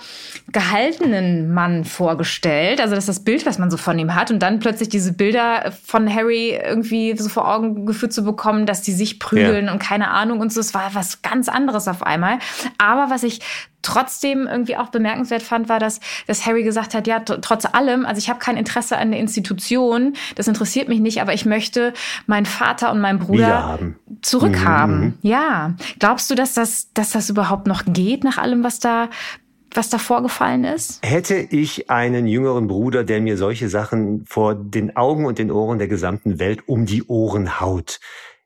[0.51, 2.81] gehaltenen Mann vorgestellt.
[2.81, 5.13] Also das ist das Bild, was man so von ihm hat und dann plötzlich diese
[5.13, 9.71] Bilder von Harry irgendwie so vor Augen geführt zu bekommen, dass die sich prügeln ja.
[9.71, 10.60] und keine Ahnung und so.
[10.60, 12.39] Es war was ganz anderes auf einmal.
[12.78, 13.41] Aber was ich
[13.82, 18.19] trotzdem irgendwie auch bemerkenswert fand, war, dass, dass Harry gesagt hat, ja, trotz allem, also
[18.19, 21.93] ich habe kein Interesse an der Institution, das interessiert mich nicht, aber ich möchte
[22.28, 23.80] meinen Vater und meinen Bruder
[24.21, 25.00] zurückhaben.
[25.00, 25.13] Mhm.
[25.21, 25.74] Ja.
[26.00, 29.10] Glaubst du, dass das, dass das überhaupt noch geht nach allem, was da
[29.75, 30.99] was da vorgefallen ist?
[31.03, 35.79] Hätte ich einen jüngeren Bruder, der mir solche Sachen vor den Augen und den Ohren
[35.79, 37.99] der gesamten Welt um die Ohren haut,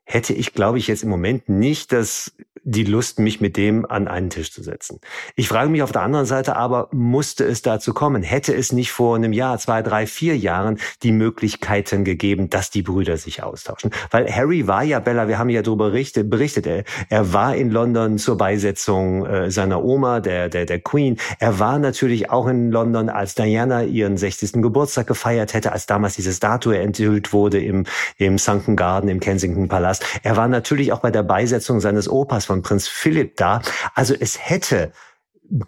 [0.06, 2.32] hätte ich, glaube ich, jetzt im Moment nicht das
[2.68, 5.00] die Lust, mich mit dem an einen Tisch zu setzen.
[5.36, 8.24] Ich frage mich auf der anderen Seite aber, musste es dazu kommen?
[8.24, 12.82] Hätte es nicht vor einem Jahr, zwei, drei, vier Jahren die Möglichkeiten gegeben, dass die
[12.82, 13.92] Brüder sich austauschen?
[14.10, 17.70] Weil Harry war ja, Bella, wir haben ja darüber berichtet, berichtet er, er war in
[17.70, 21.18] London zur Beisetzung äh, seiner Oma, der, der, der Queen.
[21.38, 24.54] Er war natürlich auch in London, als Diana ihren 60.
[24.54, 27.84] Geburtstag gefeiert hätte, als damals diese Statue enthüllt wurde im,
[28.16, 29.95] im Sunken Garden, im Kensington Palast.
[30.24, 33.60] Er war natürlich auch bei der Beisetzung seines Opas von von Prinz Philipp da.
[33.94, 34.92] Also es hätte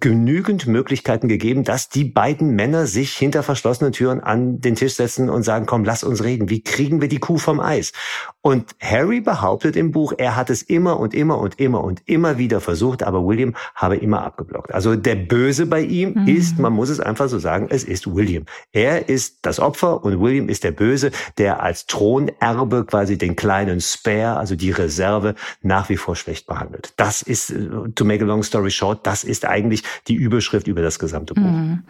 [0.00, 5.30] genügend Möglichkeiten gegeben, dass die beiden Männer sich hinter verschlossenen Türen an den Tisch setzen
[5.30, 6.48] und sagen, komm, lass uns reden.
[6.48, 7.92] Wie kriegen wir die Kuh vom Eis?
[8.40, 12.38] Und Harry behauptet im Buch, er hat es immer und immer und immer und immer
[12.38, 14.72] wieder versucht, aber William habe immer abgeblockt.
[14.72, 16.28] Also der Böse bei ihm mhm.
[16.28, 18.44] ist, man muss es einfach so sagen, es ist William.
[18.72, 23.80] Er ist das Opfer und William ist der Böse, der als Thronerbe quasi den kleinen
[23.80, 26.94] Spare, also die Reserve, nach wie vor schlecht behandelt.
[26.96, 30.66] Das ist, äh, to make a long story short, das ist eigentlich eigentlich die Überschrift
[30.66, 31.42] über das gesamte Buch.
[31.42, 31.82] Mhm.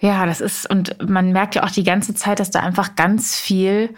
[0.00, 3.36] Ja, das ist, und man merkt ja auch die ganze Zeit, dass da einfach ganz
[3.36, 3.94] viel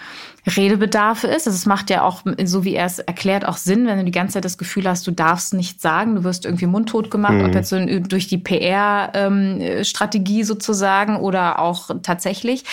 [0.57, 1.47] Redebedarf ist.
[1.47, 4.11] Also es macht ja auch, so wie er es erklärt, auch Sinn, wenn du die
[4.11, 7.45] ganze Zeit das Gefühl hast, du darfst nichts sagen, du wirst irgendwie mundtot gemacht, mhm.
[7.45, 12.65] ob jetzt so durch die PR-Strategie ähm, sozusagen oder auch tatsächlich.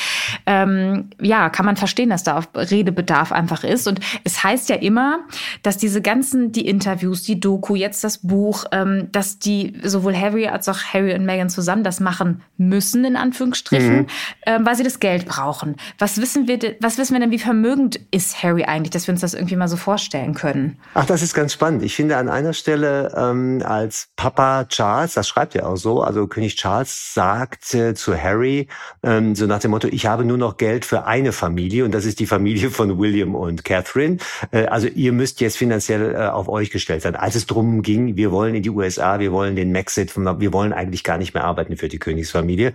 [0.45, 3.87] Ähm, ja, kann man verstehen, dass da Redebedarf einfach ist.
[3.87, 5.19] Und es heißt ja immer,
[5.63, 10.47] dass diese ganzen, die Interviews, die Doku, jetzt das Buch, ähm, dass die sowohl Harry
[10.47, 14.07] als auch Harry und Meghan zusammen das machen müssen, in Anführungsstrichen, mhm.
[14.45, 15.75] ähm, weil sie das Geld brauchen.
[15.97, 19.13] Was wissen wir, was wissen wir denn, wie vermögend vermögend ist Harry eigentlich, dass wir
[19.13, 20.77] uns das irgendwie mal so vorstellen können?
[20.93, 21.81] Ach, das ist ganz spannend.
[21.83, 26.27] Ich finde an einer Stelle ähm, als Papa Charles, das schreibt er auch so, also
[26.27, 28.67] König Charles sagt äh, zu Harry
[29.03, 32.05] ähm, so nach dem Motto, ich habe nur noch Geld für eine Familie und das
[32.05, 34.17] ist die Familie von William und Catherine.
[34.51, 37.15] Äh, also ihr müsst jetzt finanziell äh, auf euch gestellt sein.
[37.15, 40.73] Als es drum ging, wir wollen in die USA, wir wollen den Maxit, wir wollen
[40.73, 42.73] eigentlich gar nicht mehr arbeiten für die Königsfamilie.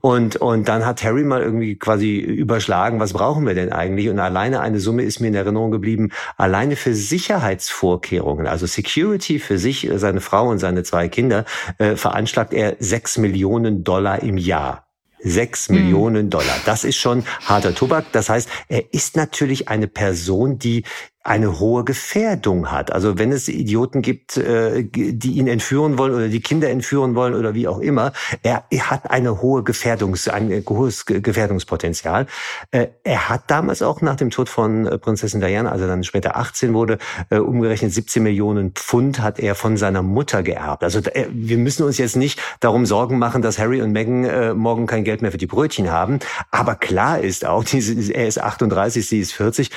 [0.00, 4.08] Und, und dann hat Harry mal irgendwie quasi überschlagen, was brauchen wir denn eigentlich?
[4.08, 9.58] Und alleine eine Summe ist mir in Erinnerung geblieben, alleine für Sicherheitsvorkehrungen, also Security für
[9.58, 11.44] sich, seine Frau und seine zwei Kinder,
[11.78, 14.86] äh, veranschlagt er sechs Millionen Dollar im Jahr.
[15.22, 15.76] Sechs mhm.
[15.76, 16.56] Millionen Dollar.
[16.64, 18.06] Das ist schon harter Tobak.
[18.12, 20.84] Das heißt, er ist natürlich eine Person, die
[21.22, 22.92] eine hohe Gefährdung hat.
[22.92, 27.34] Also wenn es Idioten gibt, äh, die ihn entführen wollen oder die Kinder entführen wollen
[27.34, 32.26] oder wie auch immer, er, hat eine hohe Gefährdungs, ein hohes Gefährdungspotenzial.
[32.70, 36.36] Äh, er hat damals auch nach dem Tod von äh, Prinzessin Diana, also dann später
[36.36, 36.98] 18 wurde,
[37.30, 40.84] umgerechnet 17 Millionen Pfund hat er von seiner Mutter geerbt.
[40.84, 45.04] Also wir müssen uns jetzt nicht darum Sorgen machen, dass Harry und Meghan morgen kein
[45.04, 46.18] Geld mehr für die Brötchen haben.
[46.50, 49.70] Aber klar ist auch, er ist 38, sie ist 40,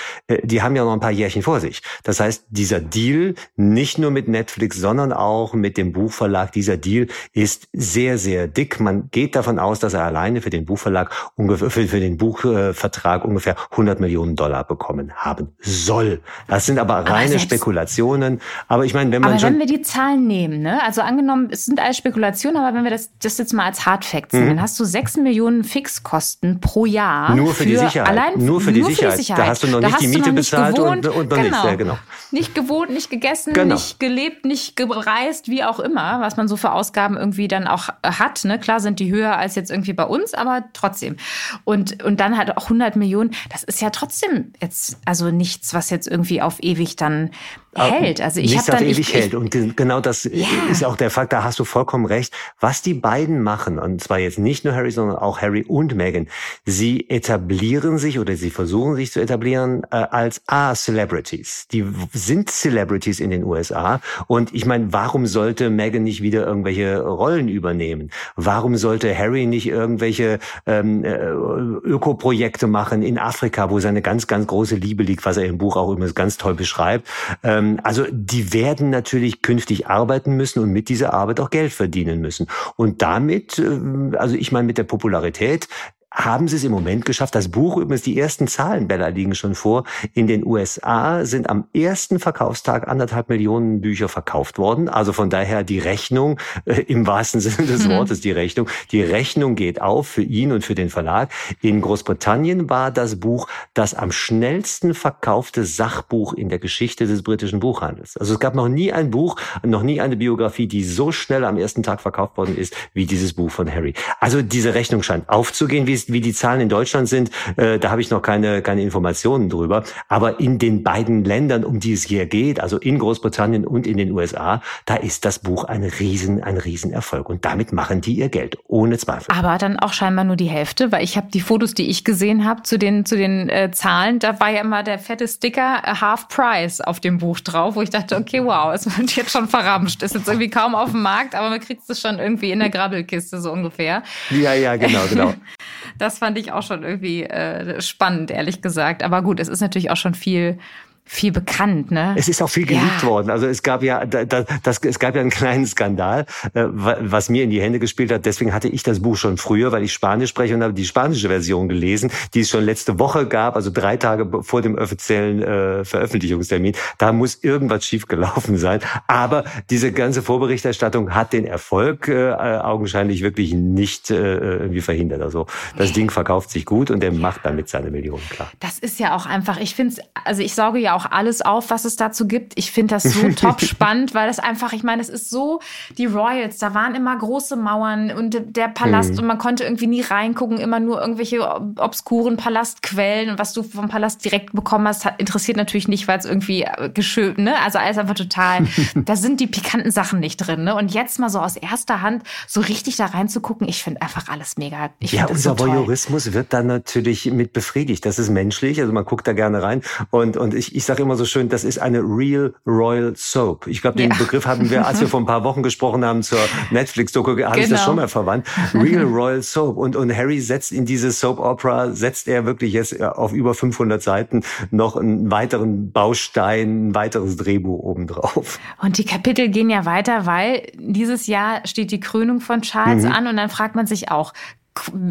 [0.43, 1.81] die haben ja noch ein paar Jährchen vor sich.
[2.03, 7.07] Das heißt, dieser Deal, nicht nur mit Netflix, sondern auch mit dem Buchverlag, dieser Deal
[7.33, 8.79] ist sehr, sehr dick.
[8.79, 13.55] Man geht davon aus, dass er alleine für den Buchverlag ungefähr, für, den Buchvertrag ungefähr
[13.71, 16.21] 100 Millionen Dollar bekommen haben soll.
[16.47, 18.41] Das sind aber reine aber Spekulationen.
[18.67, 20.81] Aber ich meine, wenn man aber schon wenn wir die Zahlen nehmen, ne?
[20.83, 24.31] also angenommen, es sind alles Spekulationen, aber wenn wir das, das jetzt mal als Hardfacts
[24.31, 24.49] sehen, mhm.
[24.49, 27.35] dann hast du 6 Millionen Fixkosten pro Jahr.
[27.35, 28.09] Nur für, für die Sicherheit.
[28.09, 29.13] Allein, nur für die, nur Sicherheit.
[29.13, 29.45] Für die Sicherheit.
[29.45, 31.57] Da hast du noch da nicht die Miete bezahlt und, und noch genau.
[31.57, 31.65] nicht.
[31.65, 31.97] Ja, genau.
[32.31, 33.75] Nicht gewohnt, nicht gegessen, genau.
[33.75, 37.89] nicht gelebt, nicht gereist, wie auch immer, was man so für Ausgaben irgendwie dann auch
[38.03, 38.43] hat.
[38.45, 38.59] Ne?
[38.59, 41.17] Klar sind die höher als jetzt irgendwie bei uns, aber trotzdem.
[41.63, 45.89] Und, und dann halt auch 100 Millionen, das ist ja trotzdem jetzt, also nichts, was
[45.89, 47.31] jetzt irgendwie auf ewig dann
[47.75, 48.21] hält.
[48.21, 50.45] Also ich habe dann ewig ich, hält und genau das ja.
[50.69, 51.33] ist auch der Fakt.
[51.33, 52.33] Da hast du vollkommen recht.
[52.59, 56.27] Was die beiden machen und zwar jetzt nicht nur Harry, sondern auch Harry und Meghan,
[56.65, 61.67] sie etablieren sich oder sie versuchen sich zu etablieren äh, als A Celebrities.
[61.71, 67.01] Die sind Celebrities in den USA und ich meine, warum sollte Meghan nicht wieder irgendwelche
[67.01, 68.11] Rollen übernehmen?
[68.35, 74.47] Warum sollte Harry nicht irgendwelche ähm, äh, Ökoprojekte machen in Afrika, wo seine ganz ganz
[74.47, 77.07] große Liebe liegt, was er im Buch auch immer ganz toll beschreibt?
[77.43, 81.73] Ähm, ähm, also die werden natürlich künftig arbeiten müssen und mit dieser Arbeit auch Geld
[81.73, 82.47] verdienen müssen.
[82.75, 85.67] Und damit, äh, also ich meine mit der Popularität,
[86.13, 87.33] haben sie es im Moment geschafft.
[87.35, 89.83] Das Buch, übrigens die ersten Zahlen, Bella, liegen schon vor.
[90.13, 94.89] In den USA sind am ersten Verkaufstag anderthalb Millionen Bücher verkauft worden.
[94.89, 97.93] Also von daher die Rechnung, äh, im wahrsten Sinne des mhm.
[97.93, 101.31] Wortes die Rechnung, die Rechnung geht auf für ihn und für den Verlag.
[101.61, 107.59] In Großbritannien war das Buch das am schnellsten verkaufte Sachbuch in der Geschichte des britischen
[107.59, 108.17] Buchhandels.
[108.17, 111.57] Also es gab noch nie ein Buch, noch nie eine Biografie, die so schnell am
[111.57, 113.93] ersten Tag verkauft worden ist, wie dieses Buch von Harry.
[114.19, 117.91] Also diese Rechnung scheint aufzugehen, wie es wie die Zahlen in Deutschland sind, äh, da
[117.91, 119.83] habe ich noch keine, keine Informationen drüber.
[120.07, 123.97] Aber in den beiden Ländern, um die es hier geht, also in Großbritannien und in
[123.97, 127.29] den USA, da ist das Buch ein riesen, ein Riesenerfolg.
[127.29, 129.27] Und damit machen die ihr Geld, ohne Zweifel.
[129.35, 132.45] Aber dann auch scheinbar nur die Hälfte, weil ich habe die Fotos, die ich gesehen
[132.45, 135.95] habe zu den, zu den äh, Zahlen, da war ja immer der fette Sticker äh,
[135.95, 139.47] Half Price auf dem Buch drauf, wo ich dachte, okay, wow, es wird jetzt schon
[139.47, 140.01] verramscht.
[140.03, 142.69] Ist jetzt irgendwie kaum auf dem Markt, aber man kriegt es schon irgendwie in der
[142.69, 144.03] Grabbelkiste so ungefähr.
[144.29, 145.33] Ja, ja, genau, genau.
[145.97, 149.03] Das fand ich auch schon irgendwie äh, spannend, ehrlich gesagt.
[149.03, 150.57] Aber gut, es ist natürlich auch schon viel
[151.05, 152.15] viel bekannt, ne?
[152.17, 153.07] Es ist auch viel geleakt ja.
[153.07, 153.29] worden.
[153.29, 157.43] Also es gab ja, das, das, es gab ja einen kleinen Skandal, äh, was mir
[157.43, 158.25] in die Hände gespielt hat.
[158.25, 161.27] Deswegen hatte ich das Buch schon früher, weil ich Spanisch spreche und habe die spanische
[161.27, 165.85] Version gelesen, die es schon letzte Woche gab, also drei Tage vor dem offiziellen äh,
[165.85, 166.73] Veröffentlichungstermin.
[166.97, 168.79] Da muss irgendwas schiefgelaufen sein.
[169.07, 175.21] Aber diese ganze Vorberichterstattung hat den Erfolg äh, augenscheinlich wirklich nicht äh, irgendwie verhindert.
[175.21, 178.49] Also das Ding verkauft sich gut und der macht damit seine Millionen klar.
[178.59, 179.59] Das ist ja auch einfach.
[179.59, 182.53] Ich finde, also ich sauge ja auch alles auf, was es dazu gibt.
[182.55, 185.59] Ich finde das so top spannend, weil das einfach, ich meine, es ist so,
[185.97, 189.19] die Royals, da waren immer große Mauern und der Palast mhm.
[189.19, 191.41] und man konnte irgendwie nie reingucken, immer nur irgendwelche
[191.77, 196.25] obskuren Palastquellen und was du vom Palast direkt bekommen hast, interessiert natürlich nicht, weil es
[196.25, 197.59] irgendwie äh, geschönt, ne?
[197.61, 200.75] Also alles einfach total, da sind die pikanten Sachen nicht drin, ne?
[200.75, 204.57] Und jetzt mal so aus erster Hand so richtig da reinzugucken, ich finde einfach alles
[204.57, 204.89] mega.
[204.99, 208.05] Ich ja, unser so Voyeurismus wird dann natürlich mit befriedigt.
[208.05, 211.01] Das ist menschlich, also man guckt da gerne rein und, und ich, ich ich sage
[211.01, 213.67] immer so schön, das ist eine Real Royal Soap.
[213.67, 214.17] Ich glaube, den ja.
[214.17, 216.39] Begriff haben wir, als wir vor ein paar Wochen gesprochen haben zur
[216.71, 217.55] Netflix-Doku, habe genau.
[217.55, 218.47] ich das schon mal verwandt.
[218.73, 219.77] Real Royal Soap.
[219.77, 223.53] Und, und Harry setzt in diese Soap Opera, setzt er wirklich jetzt äh, auf über
[223.53, 224.41] 500 Seiten
[224.71, 228.59] noch einen weiteren Baustein, ein weiteres Drehbuch obendrauf.
[228.81, 233.11] Und die Kapitel gehen ja weiter, weil dieses Jahr steht die Krönung von Charles mhm.
[233.13, 234.33] an und dann fragt man sich auch,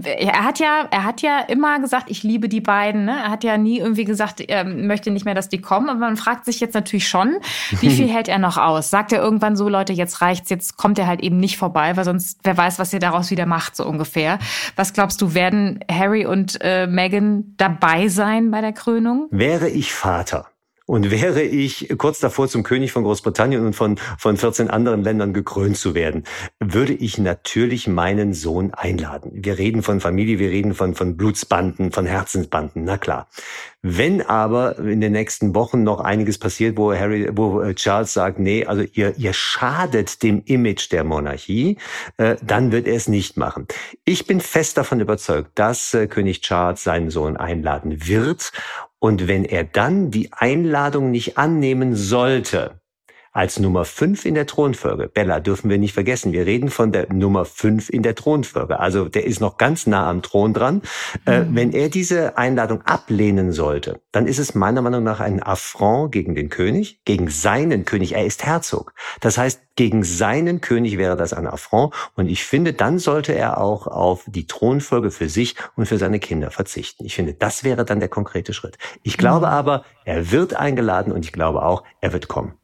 [0.04, 3.04] er hat ja, er hat ja immer gesagt, ich liebe die beiden.
[3.04, 3.12] Ne?
[3.12, 5.88] Er hat ja nie irgendwie gesagt, er möchte nicht mehr, dass die kommen.
[5.88, 7.36] Aber man fragt sich jetzt natürlich schon,
[7.80, 8.90] wie viel hält er noch aus?
[8.90, 12.04] Sagt er irgendwann so, Leute, jetzt reicht's, jetzt kommt er halt eben nicht vorbei, weil
[12.04, 14.38] sonst wer weiß, was ihr daraus wieder macht, so ungefähr.
[14.74, 19.28] Was glaubst du, werden Harry und äh, Meghan dabei sein bei der Krönung?
[19.30, 20.46] Wäre ich Vater,
[20.86, 25.32] und wäre ich kurz davor zum König von Großbritannien und von, von 14 anderen Ländern
[25.32, 26.24] gekrönt zu werden,
[26.60, 29.30] würde ich natürlich meinen Sohn einladen.
[29.34, 33.28] Wir reden von Familie, wir reden von, von Blutsbanden, von Herzensbanden, na klar.
[33.84, 38.38] Wenn aber in den nächsten Wochen noch einiges passiert, wo Harry, wo äh, Charles sagt,
[38.38, 41.78] nee, also ihr, ihr schadet dem Image der Monarchie,
[42.16, 43.66] äh, dann wird er es nicht machen.
[44.04, 48.52] Ich bin fest davon überzeugt, dass äh, König Charles seinen Sohn einladen wird
[49.02, 52.81] und wenn er dann die Einladung nicht annehmen sollte,
[53.32, 55.08] als Nummer fünf in der Thronfolge.
[55.08, 56.32] Bella dürfen wir nicht vergessen.
[56.32, 58.78] Wir reden von der Nummer fünf in der Thronfolge.
[58.78, 60.82] Also der ist noch ganz nah am Thron dran.
[61.26, 61.52] Äh, mhm.
[61.52, 66.12] Äh, wenn er diese Einladung ablehnen sollte, dann ist es meiner Meinung nach ein Affront
[66.12, 68.14] gegen den König, gegen seinen König.
[68.14, 68.92] Er ist Herzog.
[69.20, 71.94] Das heißt, gegen seinen König wäre das ein Affront.
[72.14, 76.20] Und ich finde, dann sollte er auch auf die Thronfolge für sich und für seine
[76.20, 77.06] Kinder verzichten.
[77.06, 78.76] Ich finde, das wäre dann der konkrete Schritt.
[79.02, 79.52] Ich glaube mhm.
[79.52, 82.54] aber, er wird eingeladen und ich glaube auch, er wird kommen.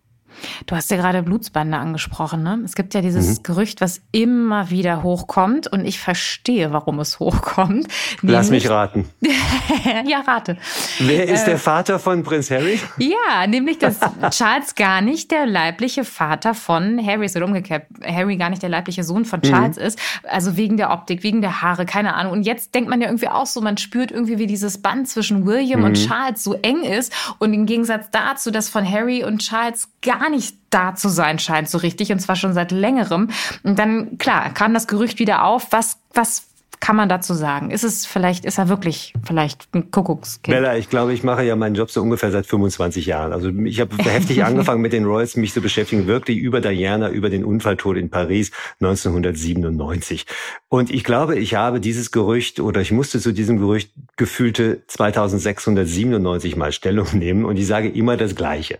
[0.67, 2.43] Du hast ja gerade Blutsbande angesprochen.
[2.43, 2.61] Ne?
[2.65, 3.43] Es gibt ja dieses mhm.
[3.43, 7.89] Gerücht, was immer wieder hochkommt und ich verstehe, warum es hochkommt.
[8.23, 9.09] Lass mich raten.
[10.07, 10.57] ja, rate.
[10.99, 12.81] Wer ist äh, der Vater von Prinz Harry?
[12.99, 17.87] Ja, nämlich, dass Charles gar nicht der leibliche Vater von Harry ist oder umgekehrt.
[18.05, 19.83] Harry gar nicht der leibliche Sohn von Charles mhm.
[19.83, 19.99] ist.
[20.29, 22.33] Also wegen der Optik, wegen der Haare, keine Ahnung.
[22.33, 25.47] Und jetzt denkt man ja irgendwie auch so, man spürt irgendwie, wie dieses Band zwischen
[25.47, 25.87] William mhm.
[25.87, 27.13] und Charles so eng ist.
[27.39, 31.39] Und im Gegensatz dazu, dass von Harry und Charles gar gar nicht da zu sein
[31.39, 33.31] scheint so richtig und zwar schon seit längerem.
[33.63, 36.45] Und dann, klar, kam das Gerücht wieder auf, was, was
[36.81, 37.71] kann man dazu sagen?
[37.71, 40.55] Ist es vielleicht, ist er wirklich vielleicht ein Kuckuckskind?
[40.55, 43.33] Bella, ich glaube, ich mache ja meinen Job so ungefähr seit 25 Jahren.
[43.33, 47.31] Also ich habe heftig angefangen mit den Royals, mich zu beschäftigen, wirklich über Diana, über
[47.31, 50.27] den Unfalltod in Paris 1997.
[50.69, 56.57] Und ich glaube, ich habe dieses Gerücht oder ich musste zu diesem Gerücht gefühlte 2697
[56.57, 58.79] mal Stellung nehmen und ich sage immer das Gleiche.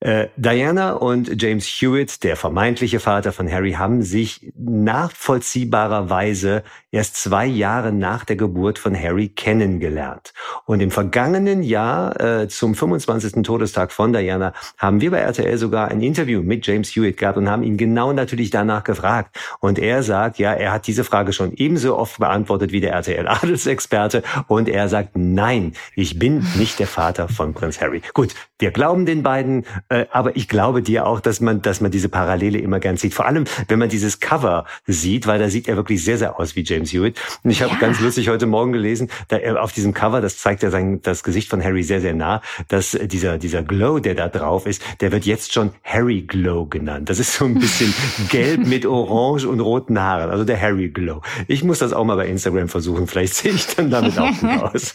[0.00, 7.44] Äh, Diana und James Hewitt, der vermeintliche Vater von Harry, haben sich nachvollziehbarerweise erst zwei
[7.44, 10.32] Jahre nach der Geburt von Harry kennengelernt.
[10.64, 13.42] Und im vergangenen Jahr, äh, zum 25.
[13.42, 17.50] Todestag von Diana, haben wir bei RTL sogar ein Interview mit James Hewitt gehabt und
[17.50, 19.36] haben ihn genau natürlich danach gefragt.
[19.60, 24.22] Und er sagt, ja, er hat diese Frage schon ebenso oft beantwortet wie der RTL-Adelsexperte.
[24.48, 28.00] Und er sagt, nein, ich bin nicht der Vater von Prinz Harry.
[28.14, 29.66] Gut, wir glauben den beiden
[30.10, 33.14] aber ich glaube dir auch, dass man, dass man diese Parallele immer gern sieht.
[33.14, 36.54] Vor allem, wenn man dieses Cover sieht, weil da sieht er wirklich sehr, sehr aus
[36.56, 37.20] wie James Hewitt.
[37.42, 37.78] Und ich habe ja.
[37.78, 41.24] ganz lustig heute Morgen gelesen, da er auf diesem Cover, das zeigt ja sein, das
[41.24, 45.12] Gesicht von Harry sehr, sehr nah, dass dieser, dieser Glow, der da drauf ist, der
[45.12, 47.10] wird jetzt schon Harry Glow genannt.
[47.10, 47.92] Das ist so ein bisschen
[48.28, 50.30] gelb mit orange und roten Haaren.
[50.30, 51.22] Also der Harry Glow.
[51.48, 53.06] Ich muss das auch mal bei Instagram versuchen.
[53.06, 54.92] Vielleicht sehe ich dann damit auch gut aus.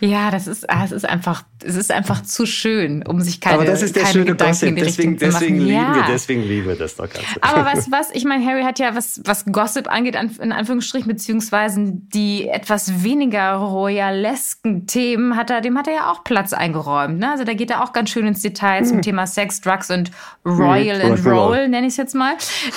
[0.00, 3.58] ja, das ist, ah, es ist einfach, es ist einfach zu schön, um sich keine,
[3.96, 4.76] ist der schöne Gossip.
[4.76, 5.94] Deswegen, deswegen lieben ja.
[5.94, 7.24] wir, deswegen lieben wir das doch ganz.
[7.40, 11.82] Aber was, was, ich meine, Harry hat ja, was, was Gossip angeht, in Anführungsstrichen, beziehungsweise
[11.84, 17.18] die etwas weniger royalesken Themen, hat er, dem hat er ja auch Platz eingeräumt.
[17.18, 17.30] Ne?
[17.30, 18.86] Also da geht er auch ganz schön ins Detail hm.
[18.86, 20.10] zum Thema Sex, Drugs und
[20.44, 22.34] Royal hm, and Roll, nenne ich es jetzt mal.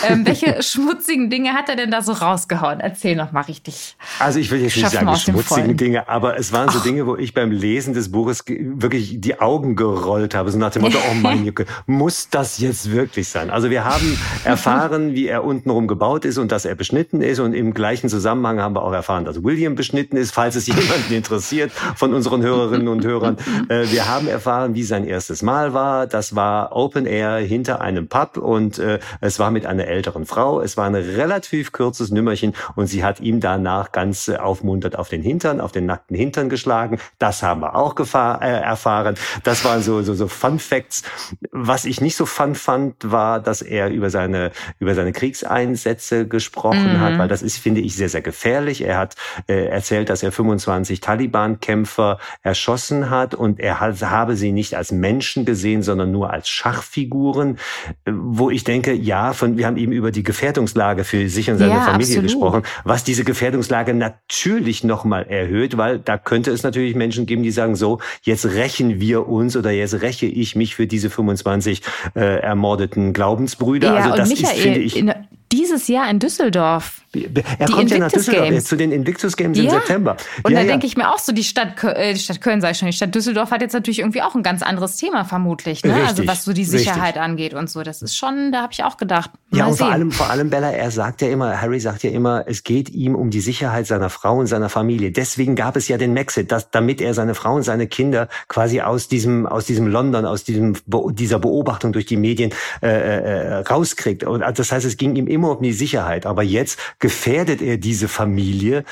[0.08, 2.80] Ähm, welche schmutzigen Dinge hat er denn da so rausgehauen?
[2.80, 3.96] Erzähl noch mal richtig.
[4.20, 7.34] Also ich will jetzt nicht sagen schmutzigen Dinge, aber es waren so Dinge, wo ich
[7.34, 11.46] beim Lesen des Buches wirklich die Augen gerollt habe, so nach dem Motto, oh mein
[11.46, 13.50] Jücke, muss das jetzt wirklich sein?
[13.50, 17.54] Also wir haben erfahren, wie er untenrum gebaut ist und dass er beschnitten ist und
[17.54, 21.72] im gleichen Zusammenhang haben wir auch erfahren, dass William beschnitten ist, falls es jemanden interessiert
[21.72, 23.38] von unseren Hörerinnen und Hörern.
[23.70, 26.08] Äh, wir haben erfahren, wie sein erstes Mal war.
[26.08, 30.62] Das war Open Air hinter einem Pub und äh, es war mit einer älteren Frau.
[30.62, 35.10] Es war ein relativ kurzes Nümmerchen und sie hat ihm danach ganz äh, aufmuntert auf
[35.10, 37.00] den Hintern, auf den nackten Hintern geschlagen.
[37.20, 39.16] Das haben wir auch erfahren.
[39.44, 41.04] Das waren so, so, so Fun Facts nichts.
[41.52, 46.94] Was ich nicht so fun fand, war, dass er über seine, über seine Kriegseinsätze gesprochen
[46.94, 47.00] mhm.
[47.00, 48.82] hat, weil das ist, finde ich, sehr, sehr gefährlich.
[48.82, 49.16] Er hat
[49.48, 54.92] äh, erzählt, dass er 25 Taliban-Kämpfer erschossen hat und er hat, habe sie nicht als
[54.92, 57.58] Menschen gesehen, sondern nur als Schachfiguren,
[58.06, 61.72] wo ich denke, ja, von, wir haben eben über die Gefährdungslage für sich und seine
[61.72, 62.24] ja, Familie absolut.
[62.24, 67.52] gesprochen, was diese Gefährdungslage natürlich nochmal erhöht, weil da könnte es natürlich Menschen geben, die
[67.52, 71.82] sagen, so, jetzt rächen wir uns oder jetzt räche ich mich für diese 25
[72.16, 73.96] äh, ermordeten Glaubensbrüder.
[73.96, 75.04] Ja, also das Michael, ist, finde ich,
[75.52, 77.02] dieses Jahr in Düsseldorf.
[77.14, 79.64] Er die kommt ja nach Düsseldorf jetzt zu den Invictus Games ja.
[79.64, 80.18] im September.
[80.44, 80.72] Und ja, da ja.
[80.72, 82.94] denke ich mir auch so, die Stadt, äh, die Stadt Köln, sage ich schon, die
[82.94, 85.94] Stadt Düsseldorf hat jetzt natürlich irgendwie auch ein ganz anderes Thema vermutlich, ne?
[85.94, 87.22] Also richtig, also was so die Sicherheit richtig.
[87.22, 87.84] angeht und so.
[87.84, 89.32] Das ist schon, da habe ich auch gedacht.
[89.52, 92.44] ja, und vor allem, vor allem Bella, er sagt ja immer, Harry sagt ja immer,
[92.46, 95.12] es geht ihm um die Sicherheit seiner Frau und seiner Familie.
[95.12, 98.82] Deswegen gab es ja den Maxit, dass, damit er seine Frau und seine Kinder quasi
[98.82, 100.76] aus diesem, aus diesem London, aus diesem,
[101.14, 104.26] dieser Beobachtung durch die Medien äh, äh, rauskriegt.
[104.26, 106.26] Und das heißt, es ging ihm immer um die Sicherheit.
[106.26, 108.84] Aber jetzt gefährdet er diese Familie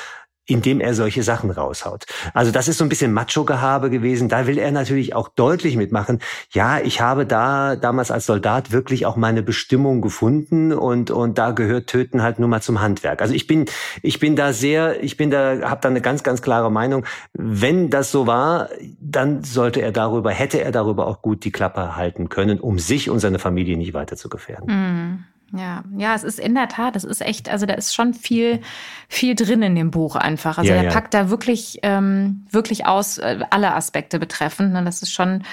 [0.48, 2.06] indem er solche Sachen raushaut.
[2.34, 4.30] Also das ist so ein bisschen Macho-Gehabe gewesen.
[4.30, 6.20] Da will er natürlich auch deutlich mitmachen.
[6.52, 11.52] Ja, ich habe da damals als Soldat wirklich auch meine Bestimmung gefunden und und da
[11.52, 13.22] gehört Töten halt nur mal zum Handwerk.
[13.22, 13.66] Also ich bin
[14.02, 17.06] ich bin da sehr, ich bin da habe da eine ganz ganz klare Meinung.
[17.34, 18.70] Wenn das so war,
[19.00, 23.10] dann sollte er darüber hätte er darüber auch gut die Klappe halten können, um sich
[23.10, 24.68] und seine Familie nicht weiter zu gefährden.
[24.68, 25.35] Mm.
[25.54, 28.62] Ja, ja, es ist in der Tat, es ist echt, also da ist schon viel,
[29.08, 30.58] viel drin in dem Buch einfach.
[30.58, 30.92] Also ja, er ja.
[30.92, 34.74] packt da wirklich, ähm, wirklich aus, äh, alle Aspekte betreffend.
[34.74, 34.84] Ne?
[34.84, 35.44] Das ist schon,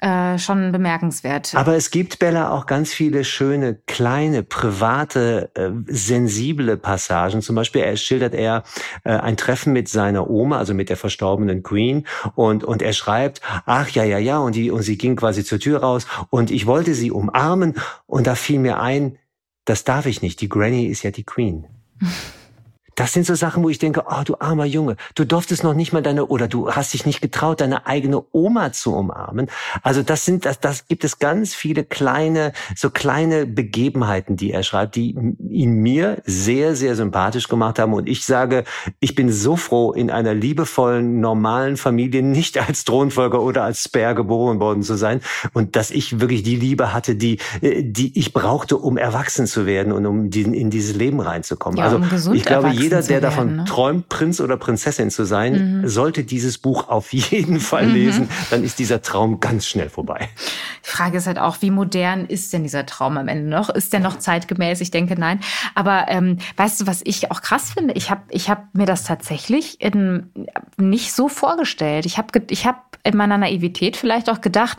[0.00, 1.54] äh, schon bemerkenswert.
[1.54, 7.42] Aber es gibt Bella auch ganz viele schöne, kleine, private, äh, sensible Passagen.
[7.42, 8.62] Zum Beispiel er schildert er
[9.04, 13.40] äh, ein Treffen mit seiner Oma, also mit der verstorbenen Queen, und und er schreibt,
[13.64, 16.66] ach ja ja ja, und die und sie ging quasi zur Tür raus und ich
[16.66, 17.74] wollte sie umarmen
[18.06, 19.18] und da fiel mir ein,
[19.64, 20.40] das darf ich nicht.
[20.40, 21.66] Die Granny ist ja die Queen.
[22.96, 25.92] Das sind so Sachen, wo ich denke, oh, du armer Junge, du durftest noch nicht
[25.92, 29.48] mal deine, oder du hast dich nicht getraut, deine eigene Oma zu umarmen.
[29.82, 34.62] Also das sind, das, das gibt es ganz viele kleine, so kleine Begebenheiten, die er
[34.62, 35.16] schreibt, die
[35.48, 37.92] ihn mir sehr, sehr sympathisch gemacht haben.
[37.92, 38.64] Und ich sage,
[39.00, 44.14] ich bin so froh, in einer liebevollen, normalen Familie nicht als Thronfolger oder als Spare
[44.14, 45.20] geboren worden zu sein.
[45.52, 49.66] Und dass ich wirklich die Liebe hatte, die, äh, die ich brauchte, um erwachsen zu
[49.66, 51.78] werden und um in dieses Leben reinzukommen.
[51.78, 53.64] Ja, um also ich glaube, jeder, der davon ne?
[53.64, 55.88] träumt, Prinz oder Prinzessin zu sein, mhm.
[55.88, 57.94] sollte dieses Buch auf jeden Fall mhm.
[57.94, 58.28] lesen.
[58.50, 60.28] Dann ist dieser Traum ganz schnell vorbei.
[60.84, 63.70] Die Frage ist halt auch, wie modern ist denn dieser Traum am Ende noch?
[63.70, 64.80] Ist der noch zeitgemäß?
[64.80, 65.40] Ich denke, nein.
[65.74, 67.94] Aber ähm, weißt du, was ich auch krass finde?
[67.94, 70.30] Ich habe ich hab mir das tatsächlich in,
[70.76, 72.06] nicht so vorgestellt.
[72.06, 74.78] Ich habe ich hab in meiner Naivität vielleicht auch gedacht,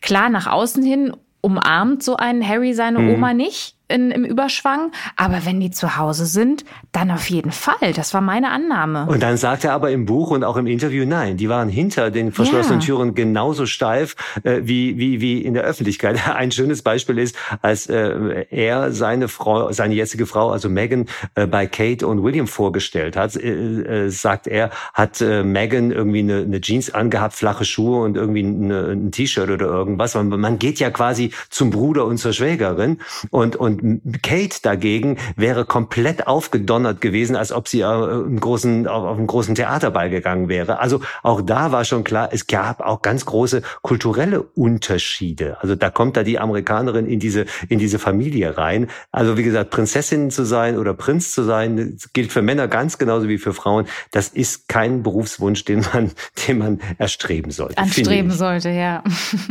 [0.00, 3.10] klar, nach außen hin umarmt so ein Harry seine mhm.
[3.14, 4.92] Oma nicht in, im Überschwang.
[5.16, 7.92] Aber wenn die zu Hause sind, dann auf jeden Fall.
[7.94, 9.06] Das war meine Annahme.
[9.06, 12.10] Und dann sagt er aber im Buch und auch im Interview, nein, die waren hinter
[12.10, 12.86] den verschlossenen ja.
[12.86, 14.14] Türen genauso steif
[14.44, 16.28] äh, wie, wie, wie in der Öffentlichkeit.
[16.34, 21.46] Ein schönes Beispiel ist, als äh, er seine Frau, seine jetzige Frau, also Megan, äh,
[21.46, 26.38] bei Kate und William vorgestellt hat, äh, äh, sagt er, hat äh, Megan irgendwie eine,
[26.38, 30.14] eine Jeans angehabt, flache Schuhe und irgendwie eine, ein T-Shirt oder irgendwas.
[30.14, 32.98] Man, man geht ja quasi zum Bruder und zur Schwägerin
[33.30, 38.86] und, und und Kate dagegen wäre komplett aufgedonnert gewesen, als ob sie auf einen großen,
[38.86, 40.78] auf einen großen Theaterball gegangen wäre.
[40.80, 45.60] Also auch da war schon klar, es gab auch ganz große kulturelle Unterschiede.
[45.60, 48.88] Also da kommt da die Amerikanerin in diese, in diese Familie rein.
[49.10, 53.28] Also wie gesagt, Prinzessin zu sein oder Prinz zu sein, gilt für Männer ganz genauso
[53.28, 53.86] wie für Frauen.
[54.10, 56.12] Das ist kein Berufswunsch, den man,
[56.48, 57.78] den man erstreben sollte.
[57.78, 59.02] Anstreben sollte, ja.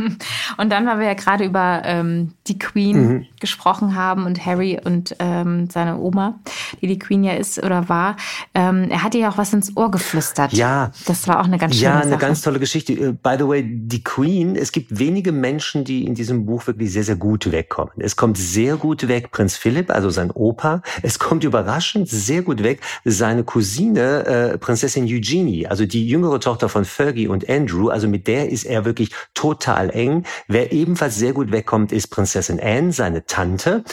[0.56, 3.26] Und dann, weil wir ja gerade über ähm, die Queen mhm.
[3.40, 6.38] gesprochen haben, haben und Harry und ähm, seine Oma,
[6.80, 8.16] die die Queen ja ist oder war,
[8.54, 10.52] ähm, er hat ihr ja auch was ins Ohr geflüstert.
[10.52, 10.90] Ja.
[11.06, 12.20] Das war auch eine ganz schöne Ja, eine Sache.
[12.20, 12.92] ganz tolle Geschichte.
[12.92, 16.92] Äh, by the way, die Queen, es gibt wenige Menschen, die in diesem Buch wirklich
[16.92, 17.92] sehr, sehr gut wegkommen.
[17.98, 20.82] Es kommt sehr gut weg Prinz Philipp, also sein Opa.
[21.02, 26.68] Es kommt überraschend sehr gut weg seine Cousine, äh, Prinzessin Eugenie, also die jüngere Tochter
[26.68, 27.88] von Fergie und Andrew.
[27.88, 30.24] Also mit der ist er wirklich total eng.
[30.48, 33.84] Wer ebenfalls sehr gut wegkommt, ist Prinzessin Anne, seine Tante.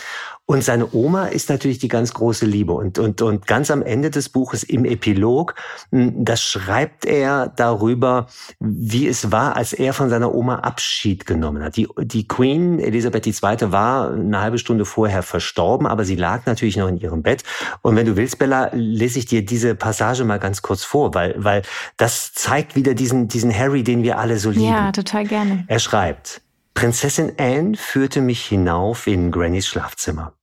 [0.48, 2.74] Und seine Oma ist natürlich die ganz große Liebe.
[2.74, 5.56] Und, und, und ganz am Ende des Buches im Epilog,
[5.92, 8.28] hm, das schreibt er darüber,
[8.60, 11.78] wie es war, als er von seiner Oma Abschied genommen hat.
[11.78, 13.72] Die, die Queen Elisabeth II.
[13.72, 17.44] war eine halbe Stunde vorher verstorben, aber sie lag natürlich noch in ihrem Bett.
[17.82, 21.34] Und wenn du willst, Bella, lese ich dir diese Passage mal ganz kurz vor, weil,
[21.38, 21.64] weil
[21.98, 24.66] das zeigt wieder diesen, diesen Harry, den wir alle so lieben.
[24.66, 25.66] Ja, total gerne.
[25.68, 26.42] Er schreibt,
[26.76, 30.38] Prinzessin Anne führte mich hinauf in Grannys Schlafzimmer.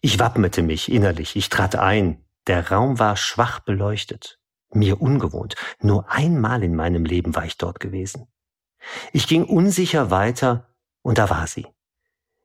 [0.00, 2.24] Ich wappnete mich innerlich, ich trat ein.
[2.46, 4.40] Der Raum war schwach beleuchtet.
[4.72, 5.56] Mir ungewohnt.
[5.80, 8.28] Nur einmal in meinem Leben war ich dort gewesen.
[9.12, 11.66] Ich ging unsicher weiter, und da war sie.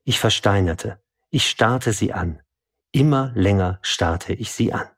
[0.04, 1.02] Ich versteinerte.
[1.30, 2.42] Ich starrte sie an.
[2.92, 4.90] Immer länger starrte ich sie an.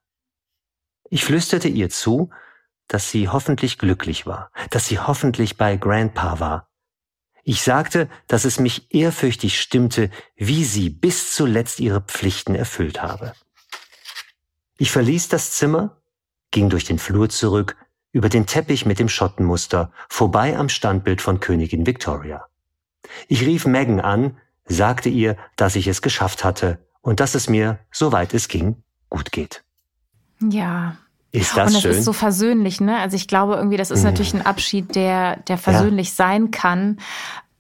[1.12, 2.32] Ich flüsterte ihr zu,
[2.88, 6.72] dass sie hoffentlich glücklich war, dass sie hoffentlich bei Grandpa war.
[7.48, 13.34] Ich sagte, dass es mich ehrfürchtig stimmte, wie sie bis zuletzt ihre Pflichten erfüllt habe.
[14.80, 16.02] Ich verließ das Zimmer,
[16.50, 17.78] ging durch den Flur zurück,
[18.12, 22.48] über den Teppich mit dem Schottenmuster, vorbei am Standbild von Königin Victoria.
[23.28, 27.78] Ich rief Megan an, sagte ihr, dass ich es geschafft hatte und dass es mir,
[27.92, 29.64] soweit es ging, gut geht.
[30.40, 30.98] Ja,
[31.36, 31.92] ist das und das schön?
[31.92, 32.98] ist so versöhnlich, ne?
[32.98, 34.06] Also ich glaube irgendwie, das ist mhm.
[34.06, 36.16] natürlich ein Abschied, der, der versöhnlich ja.
[36.16, 36.98] sein kann.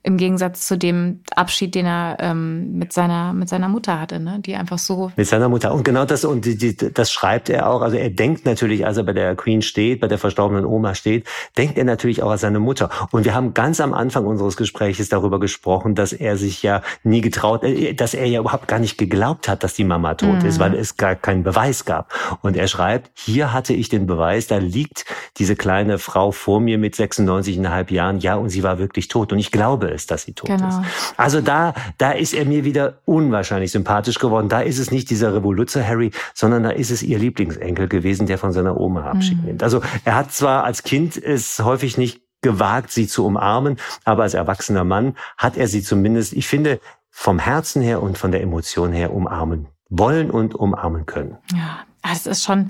[0.05, 4.39] Im Gegensatz zu dem Abschied, den er ähm, mit seiner mit seiner Mutter hatte, ne?
[4.39, 7.67] die einfach so mit seiner Mutter und genau das und die, die, das schreibt er
[7.67, 7.81] auch.
[7.81, 11.25] Also er denkt natürlich, als er bei der Queen steht, bei der verstorbenen Oma steht,
[11.57, 12.91] denkt er natürlich auch an seine Mutter.
[13.09, 17.21] Und wir haben ganz am Anfang unseres Gespräches darüber gesprochen, dass er sich ja nie
[17.21, 20.45] getraut, äh, dass er ja überhaupt gar nicht geglaubt hat, dass die Mama tot mhm.
[20.45, 22.13] ist, weil es gar keinen Beweis gab.
[22.43, 25.05] Und er schreibt: Hier hatte ich den Beweis, da liegt
[25.37, 29.33] diese kleine Frau vor mir mit 96,5 Jahren, ja, und sie war wirklich tot.
[29.33, 30.67] Und ich glaube ist, dass sie tot genau.
[30.67, 30.79] ist.
[31.17, 34.49] Also da, da ist er mir wieder unwahrscheinlich sympathisch geworden.
[34.49, 38.37] Da ist es nicht dieser Revoluzzer Harry, sondern da ist es ihr Lieblingsenkel gewesen, der
[38.37, 39.45] von seiner Oma Abschied mhm.
[39.45, 39.63] nimmt.
[39.63, 44.35] Also er hat zwar als Kind es häufig nicht gewagt, sie zu umarmen, aber als
[44.35, 46.79] erwachsener Mann hat er sie zumindest, ich finde,
[47.09, 51.37] vom Herzen her und von der Emotion her umarmen wollen und umarmen können.
[51.53, 52.69] Ja, es ist schon,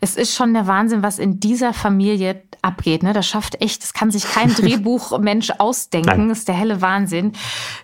[0.00, 3.02] es ist schon der Wahnsinn, was in dieser Familie abgeht.
[3.02, 3.12] Ne?
[3.12, 6.08] Das schafft echt, das kann sich kein Drehbuchmensch ausdenken.
[6.08, 6.28] Nein.
[6.28, 7.32] Das ist der helle Wahnsinn.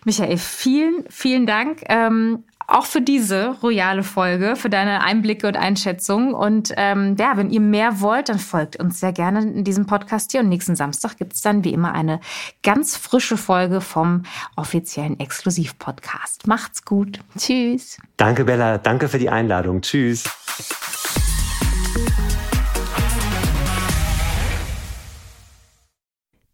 [0.04, 1.82] Michael, vielen, vielen Dank.
[1.88, 6.34] Ähm, auch für diese royale Folge, für deine Einblicke und Einschätzungen.
[6.34, 10.32] Und ähm, ja, wenn ihr mehr wollt, dann folgt uns sehr gerne in diesem Podcast
[10.32, 10.42] hier.
[10.42, 12.20] Und nächsten Samstag gibt es dann wie immer eine
[12.62, 16.46] ganz frische Folge vom offiziellen Exklusiv-Podcast.
[16.46, 17.20] Macht's gut.
[17.38, 17.96] Tschüss.
[18.18, 18.76] Danke, Bella.
[18.76, 19.80] Danke für die Einladung.
[19.80, 20.24] Tschüss.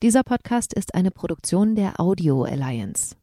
[0.00, 3.16] Dieser Podcast ist eine Produktion der Audio Alliance.